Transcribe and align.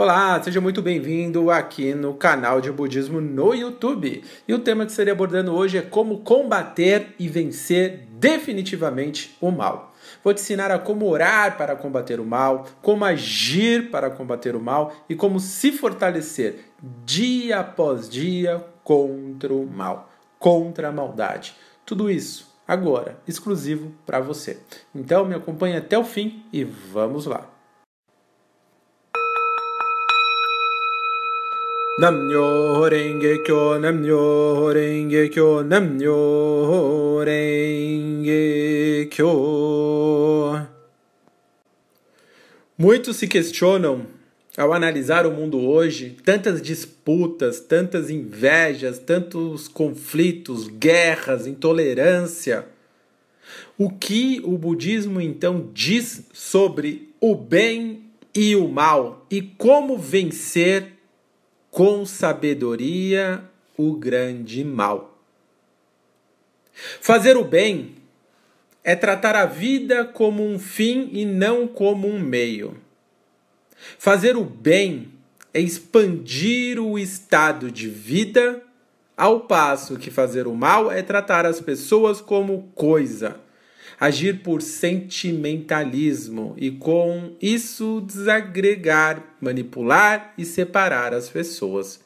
Olá, 0.00 0.42
seja 0.42 0.62
muito 0.62 0.80
bem-vindo 0.80 1.50
aqui 1.50 1.94
no 1.94 2.14
canal 2.14 2.58
de 2.58 2.72
Budismo 2.72 3.20
no 3.20 3.52
YouTube. 3.52 4.24
E 4.48 4.54
o 4.54 4.58
tema 4.58 4.86
que 4.86 4.92
estarei 4.92 5.12
abordando 5.12 5.52
hoje 5.52 5.76
é 5.76 5.82
como 5.82 6.20
combater 6.20 7.14
e 7.18 7.28
vencer 7.28 8.08
definitivamente 8.12 9.36
o 9.42 9.50
mal. 9.50 9.94
Vou 10.24 10.32
te 10.32 10.40
ensinar 10.40 10.70
a 10.70 10.78
como 10.78 11.06
orar 11.06 11.58
para 11.58 11.76
combater 11.76 12.18
o 12.18 12.24
mal, 12.24 12.66
como 12.80 13.04
agir 13.04 13.90
para 13.90 14.08
combater 14.08 14.56
o 14.56 14.60
mal 14.60 14.90
e 15.06 15.14
como 15.14 15.38
se 15.38 15.70
fortalecer 15.70 16.72
dia 17.04 17.60
após 17.60 18.08
dia 18.08 18.64
contra 18.82 19.52
o 19.52 19.66
mal, 19.66 20.10
contra 20.38 20.88
a 20.88 20.92
maldade. 20.92 21.54
Tudo 21.84 22.10
isso 22.10 22.48
agora, 22.66 23.18
exclusivo 23.28 23.92
para 24.06 24.18
você. 24.18 24.60
Então 24.94 25.26
me 25.26 25.34
acompanhe 25.34 25.76
até 25.76 25.98
o 25.98 26.04
fim 26.04 26.42
e 26.50 26.64
vamos 26.64 27.26
lá. 27.26 27.59
Namyo 32.00 32.88
Renge 32.88 33.42
Kyo, 33.44 33.78
Namyo 33.78 34.72
Renge 34.72 35.28
Kyo, 35.28 35.62
Namyo 35.62 37.22
Renge 37.22 39.06
Kyo. 39.10 40.66
Muitos 42.78 43.18
se 43.18 43.28
questionam 43.28 44.06
ao 44.56 44.72
analisar 44.72 45.26
o 45.26 45.30
mundo 45.30 45.60
hoje, 45.60 46.16
tantas 46.24 46.62
disputas, 46.62 47.60
tantas 47.60 48.08
invejas, 48.08 48.98
tantos 48.98 49.68
conflitos, 49.68 50.68
guerras, 50.68 51.46
intolerância. 51.46 52.64
O 53.76 53.90
que 53.90 54.40
o 54.42 54.56
budismo 54.56 55.20
então 55.20 55.68
diz 55.74 56.22
sobre 56.32 57.12
o 57.20 57.34
bem 57.34 58.04
e 58.34 58.56
o 58.56 58.68
mal 58.68 59.26
e 59.30 59.42
como 59.42 59.98
vencer 59.98 60.99
com 61.70 62.04
sabedoria 62.04 63.44
o 63.76 63.94
grande 63.94 64.64
mal. 64.64 65.18
Fazer 67.00 67.36
o 67.36 67.44
bem 67.44 67.96
é 68.82 68.96
tratar 68.96 69.36
a 69.36 69.46
vida 69.46 70.04
como 70.04 70.46
um 70.46 70.58
fim 70.58 71.10
e 71.12 71.24
não 71.24 71.66
como 71.66 72.08
um 72.08 72.18
meio. 72.18 72.76
Fazer 73.98 74.36
o 74.36 74.44
bem 74.44 75.12
é 75.52 75.60
expandir 75.60 76.78
o 76.78 76.98
estado 76.98 77.70
de 77.70 77.88
vida, 77.88 78.62
ao 79.16 79.40
passo 79.40 79.98
que 79.98 80.10
fazer 80.10 80.46
o 80.46 80.54
mal 80.54 80.90
é 80.90 81.02
tratar 81.02 81.44
as 81.44 81.60
pessoas 81.60 82.20
como 82.20 82.70
coisa 82.74 83.38
agir 83.98 84.42
por 84.42 84.62
sentimentalismo 84.62 86.54
e 86.56 86.70
com 86.70 87.34
isso 87.40 88.02
desagregar, 88.06 89.36
manipular 89.40 90.34
e 90.36 90.44
separar 90.44 91.14
as 91.14 91.28
pessoas. 91.28 92.00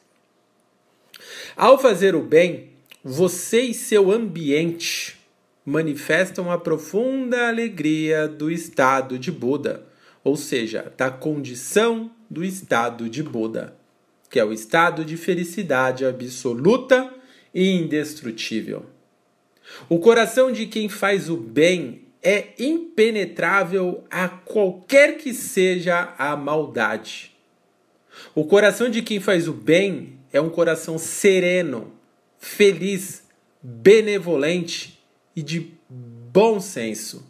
Ao 1.55 1.77
fazer 1.77 2.15
o 2.15 2.21
bem, 2.21 2.69
você 3.03 3.61
e 3.61 3.73
seu 3.73 4.11
ambiente 4.11 5.17
manifestam 5.65 6.51
a 6.51 6.57
profunda 6.57 7.47
alegria 7.47 8.27
do 8.27 8.51
estado 8.51 9.17
de 9.17 9.31
Buda, 9.31 9.85
ou 10.23 10.35
seja, 10.35 10.91
da 10.97 11.09
condição 11.09 12.11
do 12.29 12.43
estado 12.43 13.09
de 13.09 13.23
Buda, 13.23 13.75
que 14.29 14.39
é 14.39 14.45
o 14.45 14.53
estado 14.53 15.05
de 15.05 15.17
felicidade 15.17 16.05
absoluta 16.05 17.13
e 17.53 17.71
indestrutível. 17.71 18.85
O 19.89 19.99
coração 19.99 20.51
de 20.51 20.65
quem 20.65 20.89
faz 20.89 21.29
o 21.29 21.37
bem 21.37 22.05
é 22.21 22.53
impenetrável 22.57 24.03
a 24.09 24.27
qualquer 24.27 25.17
que 25.17 25.33
seja 25.33 26.15
a 26.17 26.35
maldade. 26.35 27.35
O 28.33 28.45
coração 28.45 28.89
de 28.89 29.01
quem 29.01 29.19
faz 29.19 29.47
o 29.47 29.53
bem 29.53 30.19
é 30.33 30.41
um 30.41 30.49
coração 30.49 30.97
sereno, 30.97 31.93
feliz, 32.39 33.23
benevolente 33.61 34.99
e 35.35 35.41
de 35.41 35.71
bom 35.89 36.59
senso. 36.59 37.25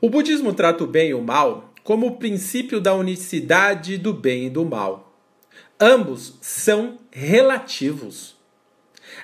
O 0.00 0.08
budismo 0.10 0.52
trata 0.52 0.84
o 0.84 0.86
bem 0.86 1.10
e 1.10 1.14
o 1.14 1.22
mal 1.22 1.72
como 1.82 2.06
o 2.06 2.16
princípio 2.16 2.80
da 2.80 2.94
unicidade 2.94 3.96
do 3.96 4.12
bem 4.12 4.46
e 4.46 4.50
do 4.50 4.64
mal. 4.64 5.18
Ambos 5.80 6.34
são 6.40 6.98
relativos. 7.10 8.37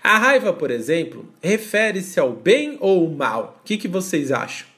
A 0.05 0.19
raiva, 0.19 0.53
por 0.53 0.71
exemplo, 0.71 1.27
refere-se 1.43 2.21
ao 2.21 2.31
bem 2.31 2.77
ou 2.79 3.07
ao 3.07 3.11
mal? 3.11 3.59
O 3.59 3.65
que, 3.65 3.79
que 3.79 3.89
vocês 3.89 4.31
acham? 4.31 4.69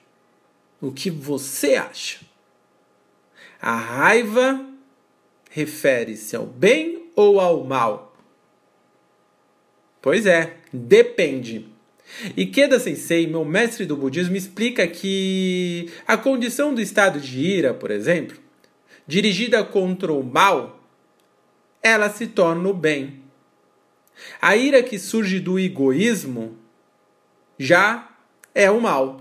O 0.81 0.93
que 0.93 1.11
você 1.11 1.75
acha? 1.75 2.21
A 3.61 3.75
raiva 3.75 4.65
refere-se 5.51 6.37
ao 6.37 6.47
bem 6.47 7.11
ou 7.17 7.41
ao 7.41 7.65
mal? 7.65 8.17
Pois 10.01 10.27
é, 10.27 10.59
depende. 10.73 11.67
Ikeda 12.37 12.79
Sensei, 12.79 13.27
meu 13.27 13.45
mestre 13.45 13.85
do 13.85 13.97
budismo, 13.97 14.37
explica 14.37 14.87
que 14.87 15.91
a 16.07 16.17
condição 16.17 16.73
do 16.73 16.81
estado 16.81 17.19
de 17.19 17.41
ira, 17.41 17.75
por 17.75 17.91
exemplo, 17.91 18.39
dirigida 19.09 19.65
contra 19.65 20.13
o 20.13 20.23
mal, 20.23 20.81
ela 21.83 22.09
se 22.11 22.29
torna 22.29 22.69
o 22.69 22.73
bem. 22.73 23.26
A 24.41 24.57
ira 24.57 24.83
que 24.83 24.99
surge 24.99 25.41
do 25.41 25.59
egoísmo 25.59 26.57
já 27.59 28.09
é 28.55 28.71
o 28.71 28.81
mal. 28.81 29.21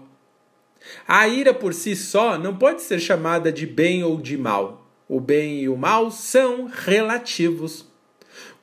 A 1.07 1.27
ira 1.27 1.53
por 1.53 1.73
si 1.73 1.95
só 1.95 2.37
não 2.37 2.55
pode 2.55 2.81
ser 2.81 2.99
chamada 2.99 3.51
de 3.51 3.65
bem 3.65 4.03
ou 4.03 4.21
de 4.21 4.37
mal. 4.37 4.87
O 5.07 5.19
bem 5.19 5.61
e 5.61 5.69
o 5.69 5.77
mal 5.77 6.11
são 6.11 6.65
relativos. 6.65 7.87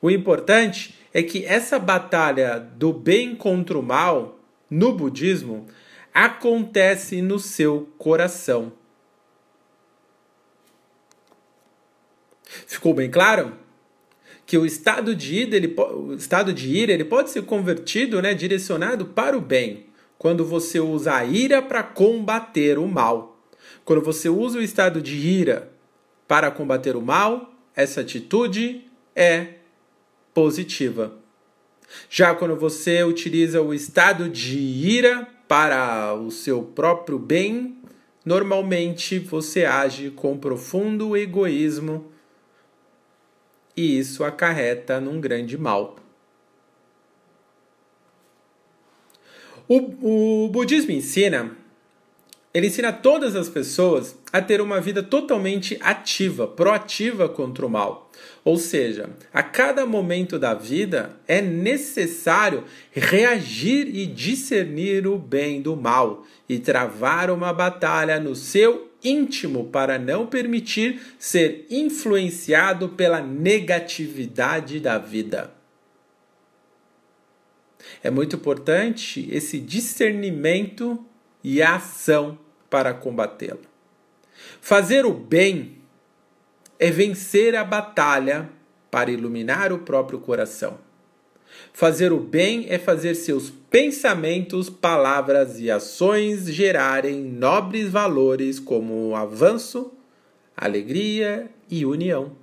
O 0.01 0.09
importante 0.09 0.95
é 1.13 1.21
que 1.21 1.45
essa 1.45 1.77
batalha 1.77 2.59
do 2.59 2.91
bem 2.91 3.35
contra 3.35 3.77
o 3.77 3.83
mal 3.83 4.39
no 4.69 4.91
budismo 4.93 5.67
acontece 6.13 7.21
no 7.21 7.39
seu 7.39 7.89
coração. 7.97 8.73
Ficou 12.67 12.93
bem 12.93 13.09
claro? 13.09 13.62
Que 14.53 14.57
o 14.59 14.67
estado 14.67 15.15
de 15.15 15.33
ira, 15.33 15.55
ele, 15.55 15.75
o 15.75 16.13
estado 16.13 16.53
de 16.53 16.69
ira 16.69 16.93
ele 16.93 17.03
pode 17.03 17.31
ser 17.31 17.41
convertido, 17.41 18.21
né, 18.21 18.35
direcionado 18.35 19.07
para 19.07 19.35
o 19.35 19.41
bem, 19.41 19.87
quando 20.15 20.45
você 20.45 20.79
usa 20.79 21.15
a 21.15 21.25
ira 21.25 21.59
para 21.59 21.81
combater 21.81 22.77
o 22.77 22.87
mal. 22.87 23.39
Quando 23.83 24.03
você 24.03 24.29
usa 24.29 24.59
o 24.59 24.61
estado 24.61 25.01
de 25.01 25.15
ira 25.15 25.71
para 26.27 26.51
combater 26.51 26.95
o 26.95 27.01
mal, 27.01 27.51
essa 27.75 28.01
atitude 28.01 28.85
é 29.15 29.55
positiva. 30.35 31.15
Já 32.07 32.35
quando 32.35 32.55
você 32.55 33.03
utiliza 33.03 33.59
o 33.59 33.73
estado 33.73 34.29
de 34.29 34.59
ira 34.59 35.27
para 35.47 36.13
o 36.13 36.29
seu 36.29 36.61
próprio 36.61 37.17
bem, 37.17 37.79
normalmente 38.23 39.17
você 39.17 39.65
age 39.65 40.11
com 40.11 40.37
profundo 40.37 41.17
egoísmo 41.17 42.11
e 43.75 43.97
isso 43.97 44.23
acarreta 44.23 44.99
num 44.99 45.19
grande 45.19 45.57
mal. 45.57 45.95
O, 49.67 50.45
o 50.45 50.49
budismo 50.49 50.91
ensina, 50.91 51.55
ele 52.53 52.67
ensina 52.67 52.91
todas 52.91 53.35
as 53.35 53.49
pessoas 53.49 54.15
a 54.31 54.41
ter 54.41 54.61
uma 54.61 54.81
vida 54.81 55.01
totalmente 55.01 55.77
ativa, 55.81 56.45
proativa 56.45 57.29
contra 57.29 57.65
o 57.65 57.69
mal. 57.69 58.11
Ou 58.43 58.57
seja, 58.57 59.09
a 59.33 59.41
cada 59.41 59.85
momento 59.85 60.37
da 60.37 60.53
vida 60.53 61.15
é 61.27 61.41
necessário 61.41 62.65
reagir 62.91 63.87
e 63.87 64.05
discernir 64.05 65.07
o 65.07 65.17
bem 65.17 65.61
do 65.61 65.75
mal 65.75 66.25
e 66.47 66.59
travar 66.59 67.31
uma 67.31 67.53
batalha 67.53 68.19
no 68.19 68.35
seu 68.35 68.92
íntimo 69.03 69.65
para 69.65 69.99
não 69.99 70.25
permitir 70.25 71.01
ser 71.19 71.65
influenciado 71.69 72.89
pela 72.89 73.21
negatividade 73.21 74.79
da 74.79 74.97
vida. 74.97 75.51
É 78.01 78.09
muito 78.09 78.35
importante 78.35 79.27
esse 79.31 79.59
discernimento 79.59 81.03
e 81.43 81.61
a 81.61 81.75
ação 81.75 82.37
para 82.69 82.93
combatê-lo. 82.93 83.61
Fazer 84.61 85.05
o 85.05 85.13
bem 85.13 85.77
é 86.79 86.89
vencer 86.89 87.55
a 87.55 87.63
batalha 87.63 88.49
para 88.89 89.11
iluminar 89.11 89.71
o 89.71 89.79
próprio 89.79 90.19
coração. 90.19 90.79
Fazer 91.71 92.11
o 92.11 92.19
bem 92.19 92.65
é 92.69 92.77
fazer 92.77 93.15
seus 93.15 93.53
pensamentos, 93.73 94.69
palavras 94.69 95.59
e 95.59 95.71
ações 95.71 96.45
gerarem 96.45 97.23
nobres 97.23 97.89
valores 97.89 98.59
como 98.59 99.15
avanço, 99.15 99.91
alegria 100.55 101.49
e 101.71 101.83
união. 101.83 102.37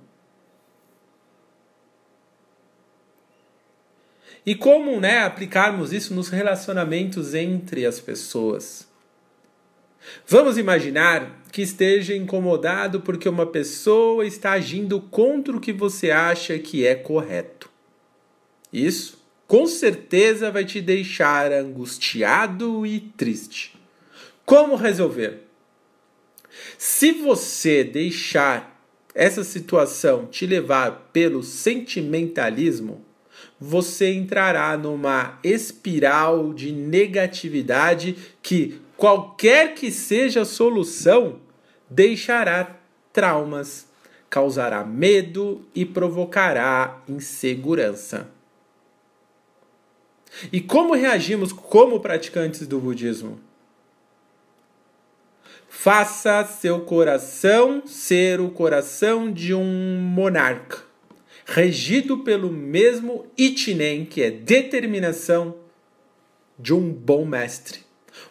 E 4.45 4.53
como 4.55 4.99
né, 4.99 5.19
aplicarmos 5.19 5.93
isso 5.93 6.13
nos 6.13 6.27
relacionamentos 6.27 7.33
entre 7.33 7.85
as 7.85 7.97
pessoas? 7.97 8.85
Vamos 10.27 10.57
imaginar 10.57 11.43
que 11.49 11.61
esteja 11.61 12.13
incomodado 12.13 12.99
porque 12.99 13.29
uma 13.29 13.45
pessoa 13.45 14.27
está 14.27 14.51
agindo 14.51 14.99
contra 14.99 15.55
o 15.55 15.61
que 15.61 15.71
você 15.71 16.11
acha 16.11 16.59
que 16.59 16.85
é 16.85 16.93
correto. 16.93 17.69
Isso, 18.73 19.20
com 19.51 19.67
certeza, 19.67 20.49
vai 20.49 20.63
te 20.63 20.79
deixar 20.79 21.51
angustiado 21.51 22.85
e 22.85 23.01
triste. 23.01 23.77
Como 24.45 24.77
resolver? 24.77 25.41
Se 26.77 27.11
você 27.11 27.83
deixar 27.83 28.81
essa 29.13 29.43
situação 29.43 30.25
te 30.25 30.45
levar 30.45 31.09
pelo 31.11 31.43
sentimentalismo, 31.43 33.03
você 33.59 34.13
entrará 34.13 34.77
numa 34.77 35.37
espiral 35.43 36.53
de 36.53 36.71
negatividade 36.71 38.15
que, 38.41 38.79
qualquer 38.95 39.75
que 39.75 39.91
seja 39.91 40.43
a 40.43 40.45
solução, 40.45 41.41
deixará 41.89 42.79
traumas, 43.11 43.85
causará 44.29 44.85
medo 44.85 45.67
e 45.75 45.85
provocará 45.85 47.03
insegurança. 47.05 48.39
E 50.51 50.61
como 50.61 50.93
reagimos 50.93 51.51
como 51.51 51.99
praticantes 51.99 52.65
do 52.67 52.79
budismo? 52.79 53.39
Faça 55.67 56.45
seu 56.45 56.81
coração 56.81 57.83
ser 57.85 58.39
o 58.39 58.49
coração 58.49 59.31
de 59.31 59.53
um 59.53 59.99
monarca, 59.99 60.79
regido 61.45 62.19
pelo 62.19 62.51
mesmo 62.51 63.25
itinen, 63.37 64.05
que 64.05 64.21
é 64.21 64.29
determinação 64.29 65.55
de 66.59 66.73
um 66.73 66.91
bom 66.91 67.25
mestre. 67.25 67.79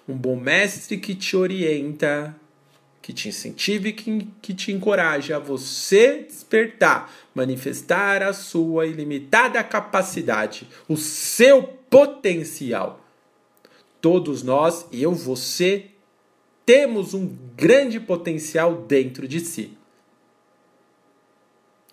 Um 0.07 0.17
bom 0.17 0.37
mestre 0.37 0.99
que 0.99 1.15
te 1.15 1.37
orienta, 1.37 2.37
que 3.01 3.13
te 3.13 3.29
incentive, 3.29 3.93
que, 3.93 4.29
que 4.41 4.55
te 4.55 4.71
encoraja 4.71 5.37
a 5.37 5.41
você 5.41 6.19
despertar, 6.19 7.13
manifestar 7.35 8.23
a 8.23 8.33
sua 8.33 8.87
ilimitada 8.87 9.63
capacidade, 9.65 10.69
o 10.87 10.97
seu 10.97 11.80
potencial. 11.91 13.05
Todos 14.01 14.43
nós, 14.43 14.87
eu, 14.93 15.13
você, 15.13 15.87
temos 16.65 17.13
um 17.13 17.37
grande 17.57 18.01
potencial 18.01 18.77
dentro 18.83 19.29
de 19.29 19.41
si. 19.41 19.77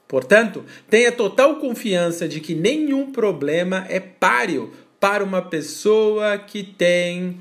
Portanto, 0.07 0.63
tenha 0.89 1.11
total 1.11 1.57
confiança 1.57 2.27
de 2.27 2.39
que 2.39 2.55
nenhum 2.55 3.11
problema 3.11 3.85
é 3.89 3.99
páreo 3.99 4.71
para 4.99 5.23
uma 5.23 5.41
pessoa 5.41 6.37
que 6.37 6.63
tem 6.63 7.39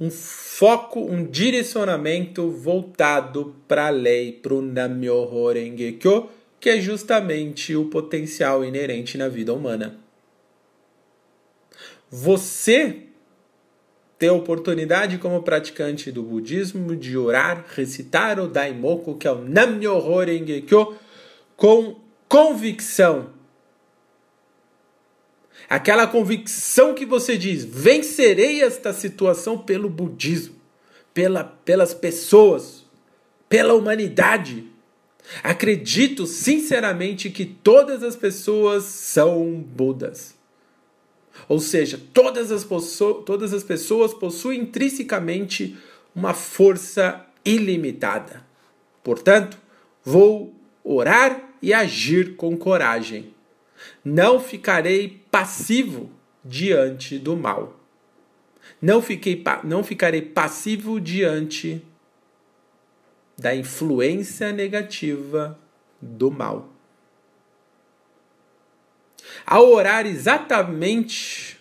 um 0.00 0.10
foco, 0.10 1.00
um 1.00 1.24
direcionamento 1.24 2.50
voltado 2.50 3.56
para 3.66 3.88
a 3.88 3.90
lei, 3.90 4.32
para 4.32 4.54
o 4.54 4.62
Namyoho 4.62 5.52
Renge 5.52 5.98
que 6.60 6.70
é 6.70 6.80
justamente 6.80 7.74
o 7.76 7.86
potencial 7.86 8.64
inerente 8.64 9.18
na 9.18 9.28
vida 9.28 9.52
humana. 9.52 10.07
Você 12.10 13.08
ter 14.18 14.28
a 14.28 14.32
oportunidade 14.32 15.18
como 15.18 15.42
praticante 15.42 16.10
do 16.10 16.22
budismo 16.22 16.96
de 16.96 17.16
orar, 17.16 17.64
recitar 17.74 18.40
o 18.40 18.48
Daimoku, 18.48 19.16
que 19.16 19.28
é 19.28 19.32
o 19.32 19.44
Nam-myoho 19.44 20.24
Renge-kyo, 20.24 20.96
com 21.56 22.00
convicção. 22.28 23.30
Aquela 25.68 26.06
convicção 26.06 26.94
que 26.94 27.06
você 27.06 27.36
diz, 27.36 27.64
vencerei 27.64 28.62
esta 28.62 28.92
situação 28.92 29.58
pelo 29.58 29.88
budismo, 29.88 30.56
pela, 31.12 31.44
pelas 31.44 31.94
pessoas, 31.94 32.84
pela 33.48 33.74
humanidade. 33.74 34.64
Acredito 35.42 36.26
sinceramente 36.26 37.28
que 37.30 37.44
todas 37.44 38.02
as 38.02 38.16
pessoas 38.16 38.84
são 38.84 39.60
Budas. 39.60 40.37
Ou 41.48 41.60
seja, 41.60 42.00
todas 42.12 42.50
as, 42.50 42.66
todas 43.24 43.52
as 43.52 43.62
pessoas 43.62 44.14
possuem 44.14 44.60
intrinsecamente 44.60 45.76
uma 46.14 46.34
força 46.34 47.24
ilimitada. 47.44 48.44
Portanto, 49.04 49.58
vou 50.04 50.54
orar 50.82 51.50
e 51.62 51.72
agir 51.72 52.36
com 52.36 52.56
coragem. 52.56 53.34
Não 54.04 54.40
ficarei 54.40 55.22
passivo 55.30 56.10
diante 56.44 57.18
do 57.18 57.36
mal. 57.36 57.78
Não, 58.80 59.02
fiquei, 59.02 59.42
não 59.64 59.82
ficarei 59.82 60.22
passivo 60.22 61.00
diante 61.00 61.82
da 63.36 63.54
influência 63.54 64.52
negativa 64.52 65.58
do 66.00 66.30
mal. 66.30 66.68
Ao 69.50 69.66
orar 69.66 70.06
exatamente 70.06 71.56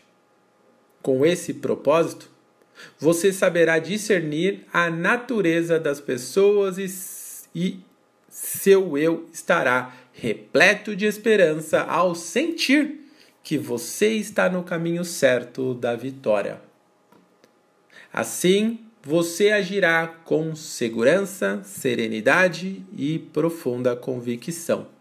com 1.01 1.25
esse 1.25 1.54
propósito, 1.54 2.30
você 3.00 3.31
saberá 3.31 3.80
discernir 3.80 4.66
a 4.74 4.89
natureza 4.89 5.80
das 5.80 6.01
pessoas 6.01 6.78
e, 6.78 6.89
e 7.56 7.80
seu 8.30 8.98
eu 8.98 9.30
estará 9.31 9.95
repleto 10.12 10.98
de 10.98 11.06
esperança 11.06 11.81
ao 11.81 12.13
sentir 12.13 13.10
que 13.42 13.57
você 13.57 14.10
está 14.10 14.50
no 14.50 14.63
caminho 14.63 15.06
certo 15.06 15.74
da 15.74 15.95
vitória. 15.95 16.60
Assim, 18.12 18.81
você 19.01 19.51
agirá 19.51 20.07
com 20.25 20.54
segurança, 20.57 21.62
serenidade 21.63 22.86
e 22.98 23.18
profunda 23.18 23.95
convicção. 23.95 24.97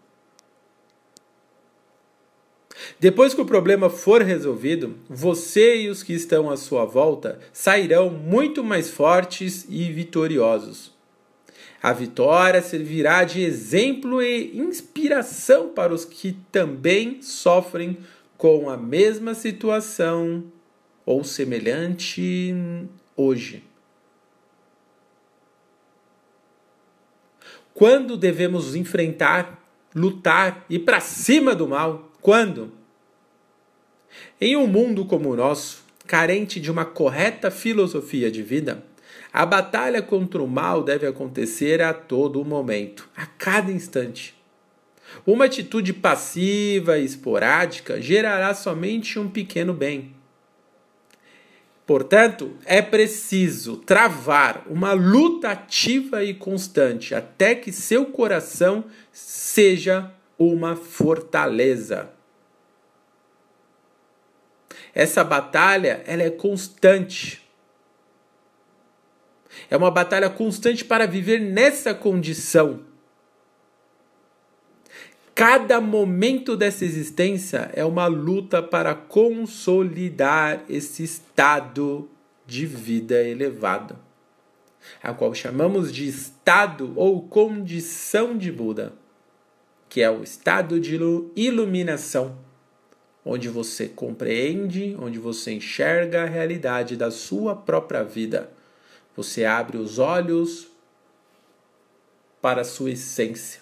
Depois 2.99 3.33
que 3.33 3.41
o 3.41 3.45
problema 3.45 3.89
for 3.89 4.21
resolvido, 4.21 4.95
você 5.09 5.81
e 5.81 5.89
os 5.89 6.03
que 6.03 6.13
estão 6.13 6.49
à 6.49 6.57
sua 6.57 6.85
volta 6.85 7.39
sairão 7.51 8.09
muito 8.09 8.63
mais 8.63 8.89
fortes 8.89 9.65
e 9.69 9.91
vitoriosos. 9.91 10.95
A 11.81 11.93
vitória 11.93 12.61
servirá 12.61 13.23
de 13.23 13.41
exemplo 13.41 14.21
e 14.21 14.57
inspiração 14.57 15.69
para 15.69 15.93
os 15.93 16.03
que 16.05 16.35
também 16.51 17.21
sofrem 17.21 17.97
com 18.37 18.69
a 18.69 18.77
mesma 18.77 19.33
situação 19.33 20.43
ou 21.05 21.23
semelhante 21.23 22.53
hoje. 23.15 23.63
Quando 27.73 28.17
devemos 28.17 28.75
enfrentar, 28.75 29.63
lutar 29.95 30.65
e 30.67 30.79
para 30.79 30.99
cima 30.99 31.53
do 31.53 31.67
mal? 31.67 32.06
Quando? 32.21 32.71
Em 34.39 34.55
um 34.55 34.67
mundo 34.67 35.05
como 35.05 35.29
o 35.29 35.35
nosso, 35.35 35.83
carente 36.05 36.59
de 36.59 36.71
uma 36.71 36.85
correta 36.85 37.51
filosofia 37.51 38.31
de 38.31 38.41
vida, 38.41 38.83
a 39.31 39.45
batalha 39.45 40.01
contra 40.01 40.41
o 40.41 40.47
mal 40.47 40.83
deve 40.83 41.05
acontecer 41.05 41.81
a 41.81 41.93
todo 41.93 42.43
momento, 42.45 43.09
a 43.15 43.25
cada 43.25 43.71
instante. 43.71 44.35
Uma 45.25 45.45
atitude 45.45 45.93
passiva 45.93 46.97
e 46.97 47.05
esporádica 47.05 48.01
gerará 48.01 48.53
somente 48.53 49.19
um 49.19 49.29
pequeno 49.29 49.73
bem. 49.73 50.15
Portanto, 51.85 52.57
é 52.65 52.81
preciso 52.81 53.77
travar 53.77 54.65
uma 54.67 54.91
luta 54.91 55.51
ativa 55.51 56.21
e 56.23 56.33
constante 56.33 57.15
até 57.15 57.55
que 57.55 57.71
seu 57.71 58.07
coração 58.07 58.83
seja 59.11 60.11
uma 60.37 60.75
fortaleza. 60.75 62.09
Essa 64.93 65.23
batalha 65.23 66.03
ela 66.05 66.23
é 66.23 66.29
constante. 66.29 67.41
É 69.69 69.77
uma 69.77 69.91
batalha 69.91 70.29
constante 70.29 70.85
para 70.85 71.05
viver 71.05 71.39
nessa 71.39 71.93
condição. 71.93 72.81
Cada 75.33 75.79
momento 75.79 76.55
dessa 76.55 76.83
existência 76.83 77.69
é 77.73 77.85
uma 77.85 78.07
luta 78.07 78.61
para 78.61 78.95
consolidar 78.95 80.63
esse 80.67 81.03
estado 81.03 82.09
de 82.45 82.65
vida 82.65 83.21
elevado, 83.21 83.99
a 85.03 85.13
qual 85.13 85.33
chamamos 85.35 85.91
de 85.91 86.07
estado 86.07 86.93
ou 86.95 87.21
condição 87.21 88.35
de 88.35 88.51
Buda 88.51 88.93
que 89.89 90.01
é 90.01 90.09
o 90.09 90.23
estado 90.23 90.79
de 90.79 90.99
iluminação, 91.35 92.37
onde 93.23 93.49
você 93.49 93.87
compreende, 93.87 94.95
onde 94.99 95.19
você 95.19 95.51
enxerga 95.51 96.23
a 96.23 96.25
realidade 96.25 96.95
da 96.95 97.11
sua 97.11 97.55
própria 97.55 98.03
vida. 98.03 98.51
Você 99.15 99.45
abre 99.45 99.77
os 99.77 99.99
olhos 99.99 100.67
para 102.41 102.61
a 102.61 102.65
sua 102.65 102.91
essência. 102.91 103.61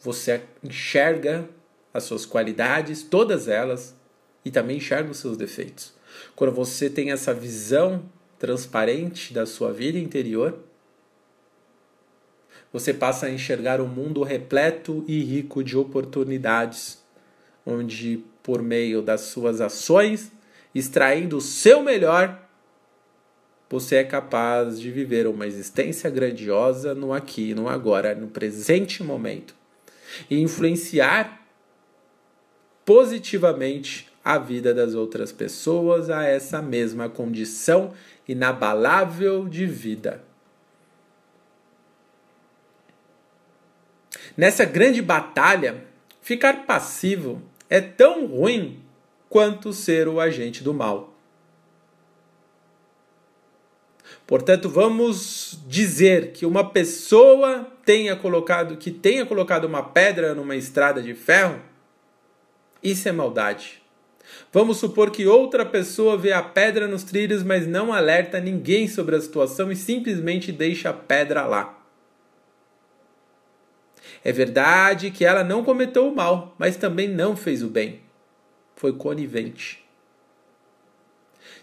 Você 0.00 0.42
enxerga 0.62 1.48
as 1.92 2.04
suas 2.04 2.26
qualidades, 2.26 3.02
todas 3.02 3.48
elas, 3.48 3.94
e 4.44 4.50
também 4.50 4.78
enxerga 4.78 5.10
os 5.10 5.18
seus 5.18 5.36
defeitos. 5.36 5.94
Quando 6.34 6.52
você 6.52 6.90
tem 6.90 7.12
essa 7.12 7.32
visão 7.32 8.04
transparente 8.38 9.32
da 9.32 9.46
sua 9.46 9.72
vida 9.72 9.98
interior, 9.98 10.58
você 12.74 12.92
passa 12.92 13.26
a 13.26 13.30
enxergar 13.30 13.80
um 13.80 13.86
mundo 13.86 14.24
repleto 14.24 15.04
e 15.06 15.22
rico 15.22 15.62
de 15.62 15.78
oportunidades, 15.78 17.00
onde, 17.64 18.24
por 18.42 18.60
meio 18.60 19.00
das 19.00 19.20
suas 19.20 19.60
ações, 19.60 20.32
extraindo 20.74 21.36
o 21.36 21.40
seu 21.40 21.84
melhor, 21.84 22.36
você 23.70 23.98
é 23.98 24.04
capaz 24.04 24.80
de 24.80 24.90
viver 24.90 25.28
uma 25.28 25.46
existência 25.46 26.10
grandiosa 26.10 26.96
no 26.96 27.12
aqui, 27.12 27.54
no 27.54 27.68
agora, 27.68 28.12
no 28.12 28.26
presente 28.26 29.04
momento 29.04 29.54
e 30.28 30.40
influenciar 30.40 31.46
positivamente 32.84 34.08
a 34.24 34.36
vida 34.36 34.74
das 34.74 34.94
outras 34.94 35.30
pessoas 35.30 36.10
a 36.10 36.24
essa 36.24 36.60
mesma 36.60 37.08
condição 37.08 37.92
inabalável 38.26 39.48
de 39.48 39.64
vida. 39.64 40.33
Nessa 44.36 44.64
grande 44.64 45.00
batalha, 45.00 45.84
ficar 46.20 46.66
passivo 46.66 47.40
é 47.70 47.80
tão 47.80 48.26
ruim 48.26 48.80
quanto 49.28 49.72
ser 49.72 50.08
o 50.08 50.20
agente 50.20 50.62
do 50.62 50.74
mal. 50.74 51.14
Portanto, 54.26 54.68
vamos 54.68 55.58
dizer 55.66 56.32
que 56.32 56.46
uma 56.46 56.70
pessoa 56.70 57.70
tenha 57.84 58.16
colocado 58.16 58.76
que 58.76 58.90
tenha 58.90 59.26
colocado 59.26 59.66
uma 59.66 59.82
pedra 59.82 60.34
numa 60.34 60.56
estrada 60.56 61.02
de 61.02 61.14
ferro, 61.14 61.60
isso 62.82 63.08
é 63.08 63.12
maldade. 63.12 63.82
Vamos 64.52 64.78
supor 64.78 65.10
que 65.10 65.26
outra 65.26 65.66
pessoa 65.66 66.16
vê 66.16 66.32
a 66.32 66.42
pedra 66.42 66.88
nos 66.88 67.02
trilhos, 67.02 67.42
mas 67.42 67.66
não 67.66 67.92
alerta 67.92 68.40
ninguém 68.40 68.88
sobre 68.88 69.14
a 69.14 69.20
situação 69.20 69.70
e 69.70 69.76
simplesmente 69.76 70.50
deixa 70.50 70.90
a 70.90 70.94
pedra 70.94 71.44
lá. 71.44 71.83
É 74.24 74.32
verdade 74.32 75.10
que 75.10 75.24
ela 75.24 75.44
não 75.44 75.62
cometeu 75.62 76.08
o 76.08 76.16
mal, 76.16 76.54
mas 76.58 76.78
também 76.78 77.06
não 77.06 77.36
fez 77.36 77.62
o 77.62 77.68
bem. 77.68 78.00
Foi 78.74 78.94
conivente. 78.94 79.84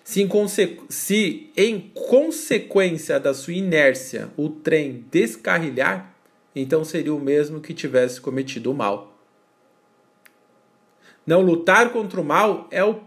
Se 0.04 0.22
em, 0.22 0.30
se 0.90 1.52
em 1.58 1.92
consequência 1.96 3.20
da 3.20 3.34
sua 3.34 3.54
inércia 3.54 4.30
o 4.38 4.50
trem 4.50 5.06
descarrilhar, 5.10 6.16
então 6.56 6.84
seria 6.84 7.14
o 7.14 7.20
mesmo 7.20 7.60
que 7.60 7.74
tivesse 7.74 8.22
cometido 8.22 8.72
o 8.72 8.76
mal. 8.76 9.18
Não 11.26 11.42
lutar 11.42 11.92
contra 11.92 12.22
o 12.22 12.24
mal 12.24 12.68
é 12.72 12.84
o 12.84 13.02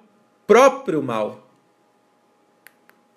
próprio 0.47 1.03
mal. 1.03 1.49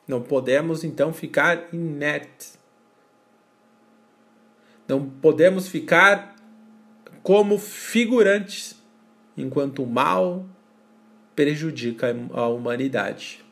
Não 0.08 0.22
podemos 0.22 0.84
então 0.84 1.13
ficar 1.13 1.74
inertes. 1.74 2.58
Não 4.88 5.10
podemos 5.10 5.67
ficar 5.67 6.36
como 7.22 7.58
figurantes 7.58 8.82
enquanto 9.36 9.84
o 9.84 9.88
mal 9.88 10.46
prejudica 11.36 12.15
a 12.34 12.48
humanidade. 12.48 13.46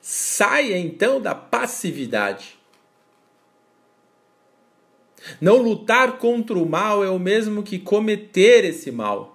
Saia 0.00 0.76
então 0.76 1.20
da 1.20 1.34
passividade. 1.34 2.58
Não 5.40 5.58
lutar 5.58 6.18
contra 6.18 6.58
o 6.58 6.68
mal 6.68 7.04
é 7.04 7.10
o 7.10 7.18
mesmo 7.18 7.62
que 7.62 7.78
cometer 7.78 8.64
esse 8.64 8.90
mal. 8.90 9.29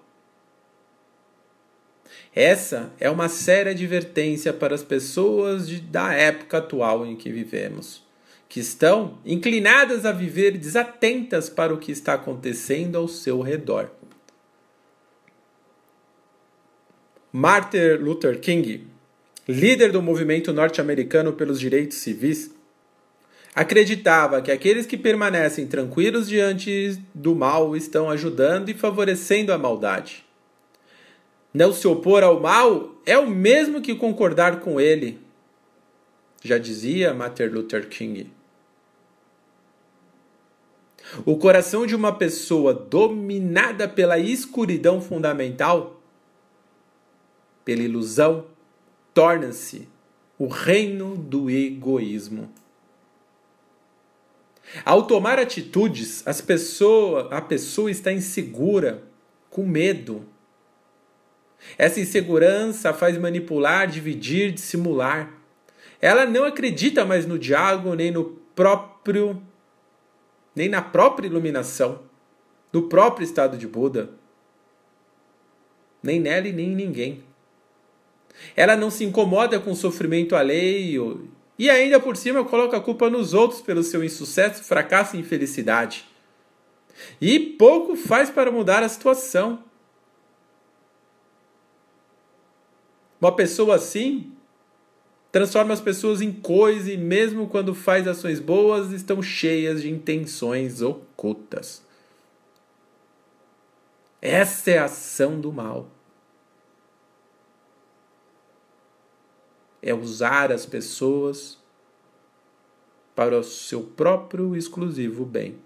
Essa 2.35 2.91
é 2.99 3.09
uma 3.09 3.29
séria 3.29 3.71
advertência 3.71 4.51
para 4.51 4.75
as 4.75 4.83
pessoas 4.83 5.69
de, 5.69 5.79
da 5.79 6.11
época 6.13 6.57
atual 6.57 7.05
em 7.05 7.15
que 7.15 7.31
vivemos, 7.31 8.03
que 8.49 8.59
estão 8.59 9.17
inclinadas 9.25 10.05
a 10.05 10.11
viver 10.11 10.57
desatentas 10.57 11.49
para 11.49 11.73
o 11.73 11.77
que 11.77 11.93
está 11.93 12.15
acontecendo 12.15 12.97
ao 12.97 13.07
seu 13.07 13.39
redor. 13.39 13.89
Martin 17.31 17.93
Luther 18.01 18.37
King, 18.41 18.85
líder 19.47 19.93
do 19.93 20.01
movimento 20.01 20.51
norte-americano 20.51 21.31
pelos 21.31 21.57
direitos 21.57 21.99
civis, 21.99 22.53
acreditava 23.53 24.41
que 24.41 24.51
aqueles 24.51 24.85
que 24.85 24.97
permanecem 24.97 25.67
tranquilos 25.67 26.27
diante 26.27 27.01
do 27.13 27.33
mal 27.33 27.77
estão 27.77 28.09
ajudando 28.09 28.67
e 28.67 28.73
favorecendo 28.73 29.53
a 29.53 29.57
maldade. 29.57 30.24
Não 31.55 31.71
se 31.71 31.87
opor 31.87 32.21
ao 32.21 32.37
mal 32.37 32.95
é 33.05 33.17
o 33.17 33.29
mesmo 33.29 33.81
que 33.81 33.95
concordar 33.95 34.59
com 34.59 34.77
ele, 34.77 35.21
já 36.43 36.57
dizia 36.57 37.13
Martin 37.13 37.43
Luther 37.43 37.87
King. 37.87 38.29
O 41.25 41.37
coração 41.37 41.85
de 41.85 41.95
uma 41.95 42.13
pessoa 42.13 42.73
dominada 42.73 43.87
pela 43.87 44.19
escuridão 44.19 44.99
fundamental, 44.99 46.01
pela 47.63 47.83
ilusão, 47.83 48.47
torna-se 49.13 49.87
o 50.37 50.47
reino 50.47 51.15
do 51.15 51.49
egoísmo. 51.49 52.51
Ao 54.83 55.07
tomar 55.07 55.39
atitudes, 55.39 56.21
as 56.27 56.41
pessoa, 56.41 57.33
a 57.33 57.39
pessoa 57.39 57.89
está 57.89 58.11
insegura, 58.11 59.05
com 59.49 59.65
medo. 59.65 60.34
Essa 61.77 61.99
insegurança 61.99 62.93
faz 62.93 63.17
manipular, 63.17 63.87
dividir, 63.87 64.51
dissimular. 64.51 65.31
Ela 66.01 66.25
não 66.25 66.43
acredita 66.43 67.05
mais 67.05 67.25
no 67.25 67.39
diálogo, 67.39 67.93
nem 67.93 68.11
no 68.11 68.25
próprio 68.55 69.41
nem 70.55 70.69
na 70.69 70.81
própria 70.81 71.27
iluminação, 71.27 72.03
no 72.71 72.83
próprio 72.83 73.25
estado 73.25 73.57
de 73.57 73.67
Buda. 73.67 74.11
Nem 76.01 76.19
nela 76.19 76.47
e 76.47 76.53
nem 76.53 76.71
em 76.71 76.75
ninguém. 76.75 77.23
Ela 78.55 78.75
não 78.75 78.89
se 78.89 79.03
incomoda 79.03 79.59
com 79.59 79.71
o 79.71 79.75
sofrimento 79.75 80.35
alheio 80.35 81.29
e 81.57 81.69
ainda 81.69 81.99
por 81.99 82.15
cima 82.15 82.43
coloca 82.43 82.77
a 82.77 82.81
culpa 82.81 83.09
nos 83.09 83.33
outros 83.33 83.61
pelo 83.61 83.83
seu 83.83 84.03
insucesso, 84.03 84.63
fracasso 84.63 85.15
e 85.15 85.19
infelicidade. 85.19 86.05
E 87.19 87.39
pouco 87.39 87.95
faz 87.95 88.29
para 88.29 88.51
mudar 88.51 88.83
a 88.83 88.89
situação. 88.89 89.63
Uma 93.25 93.35
pessoa 93.35 93.77
assim 93.77 94.31
transforma 95.31 95.73
as 95.73 95.81
pessoas 95.81 96.21
em 96.21 96.31
coisa 96.31 96.91
e 96.91 96.95
mesmo 96.95 97.49
quando 97.49 97.73
faz 97.73 98.07
ações 98.07 98.39
boas 98.39 98.91
estão 98.91 99.19
cheias 99.19 99.81
de 99.81 99.89
intenções 99.89 100.83
ocultas. 100.83 101.83
Essa 104.21 104.69
é 104.69 104.77
a 104.77 104.85
ação 104.85 105.41
do 105.41 105.51
mal. 105.51 105.89
é 109.81 109.91
usar 109.91 110.51
as 110.51 110.67
pessoas 110.67 111.57
para 113.15 113.39
o 113.39 113.43
seu 113.43 113.81
próprio 113.81 114.55
exclusivo 114.55 115.25
bem. 115.25 115.57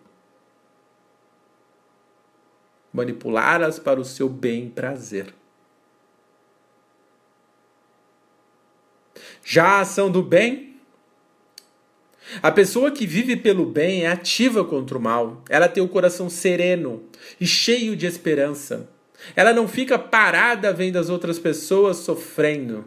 Manipulá-las 2.93 3.79
para 3.79 3.99
o 3.99 4.05
seu 4.05 4.29
bem 4.29 4.69
prazer. 4.69 5.33
Já 9.51 9.65
a 9.65 9.79
ação 9.79 10.11
do 10.11 10.21
bem, 10.21 10.75
a 12.39 12.51
pessoa 12.51 12.91
que 12.91 13.07
vive 13.07 13.35
pelo 13.35 13.65
bem 13.65 14.03
é 14.03 14.07
ativa 14.07 14.63
contra 14.63 14.95
o 14.95 15.01
mal. 15.01 15.43
Ela 15.49 15.67
tem 15.67 15.81
o 15.81 15.87
coração 15.87 16.29
sereno 16.29 17.03
e 17.41 17.47
cheio 17.47 17.95
de 17.95 18.05
esperança. 18.05 18.87
Ela 19.35 19.51
não 19.51 19.67
fica 19.67 19.97
parada 19.97 20.71
vendo 20.71 20.97
as 20.97 21.09
outras 21.09 21.39
pessoas 21.39 21.97
sofrendo. 21.97 22.85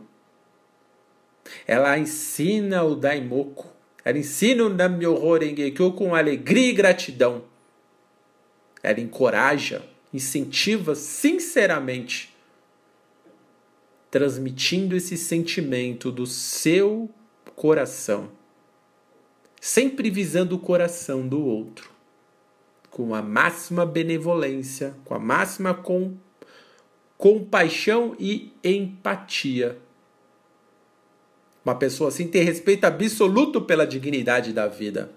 Ela 1.67 1.99
ensina 1.99 2.85
o 2.85 2.95
Daimoku. 2.95 3.67
Ela 4.05 4.19
ensina 4.19 4.63
o 4.63 4.69
Nam-myoho 4.69 5.39
Renge-kyo 5.39 5.91
com 5.95 6.15
alegria 6.15 6.69
e 6.69 6.73
gratidão. 6.73 7.43
Ela 8.85 9.01
encoraja, 9.01 9.83
incentiva 10.15 10.95
sinceramente, 10.95 12.32
transmitindo 14.13 14.95
esse 14.95 15.17
sentimento 15.17 16.13
do 16.13 16.25
seu 16.27 17.11
coração, 17.57 18.31
sempre 19.61 20.09
visando 20.09 20.55
o 20.55 20.61
coração 20.61 21.27
do 21.27 21.45
outro, 21.45 21.91
com 22.91 23.13
a 23.13 23.21
máxima 23.23 23.85
benevolência, 23.85 24.95
com 25.05 25.15
a 25.15 25.19
máxima 25.19 25.75
com, 25.75 26.15
compaixão 27.19 28.15
e 28.21 28.53
empatia 28.63 29.81
uma 31.65 31.75
pessoa 31.75 32.09
assim 32.09 32.27
tem 32.27 32.43
respeito 32.43 32.85
absoluto 32.85 33.63
pela 33.63 33.87
dignidade 33.87 34.53
da 34.53 34.67
vida. 34.67 35.13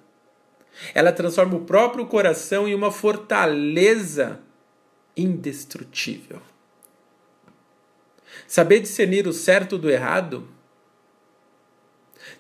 Ela 0.94 1.12
transforma 1.12 1.56
o 1.56 1.66
próprio 1.66 2.06
coração 2.06 2.68
em 2.68 2.76
uma 2.76 2.92
fortaleza 2.92 4.40
indestrutível. 5.18 6.42
Saber 8.48 8.80
discernir 8.80 9.28
o 9.28 9.34
certo 9.34 9.78
do 9.78 9.90
errado 9.90 10.48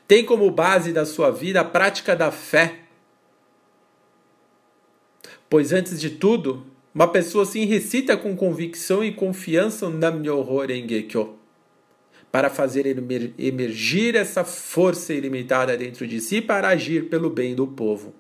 tem 0.08 0.24
como 0.24 0.50
base 0.52 0.92
da 0.92 1.06
sua 1.06 1.32
vida 1.32 1.62
a 1.62 1.66
prática 1.66 2.16
da 2.16 2.32
fé. 2.32 2.80
Pois 5.50 5.74
antes 5.74 6.00
de 6.00 6.12
tudo, 6.12 6.66
uma 6.94 7.08
pessoa 7.08 7.44
assim 7.44 7.66
recita 7.66 8.16
com 8.16 8.36
convicção 8.36 9.04
e 9.04 9.12
confiança 9.12 9.88
o 9.88 9.90
Nam-myoho 9.90 10.46
para 12.32 12.50
fazer 12.50 12.86
emergir 13.38 14.16
essa 14.16 14.44
força 14.44 15.14
ilimitada 15.14 15.78
dentro 15.78 16.06
de 16.06 16.20
si 16.20 16.42
para 16.42 16.68
agir 16.68 17.10
pelo 17.10 17.30
bem 17.30 17.56
do 17.56 17.66
povo. 17.66 18.14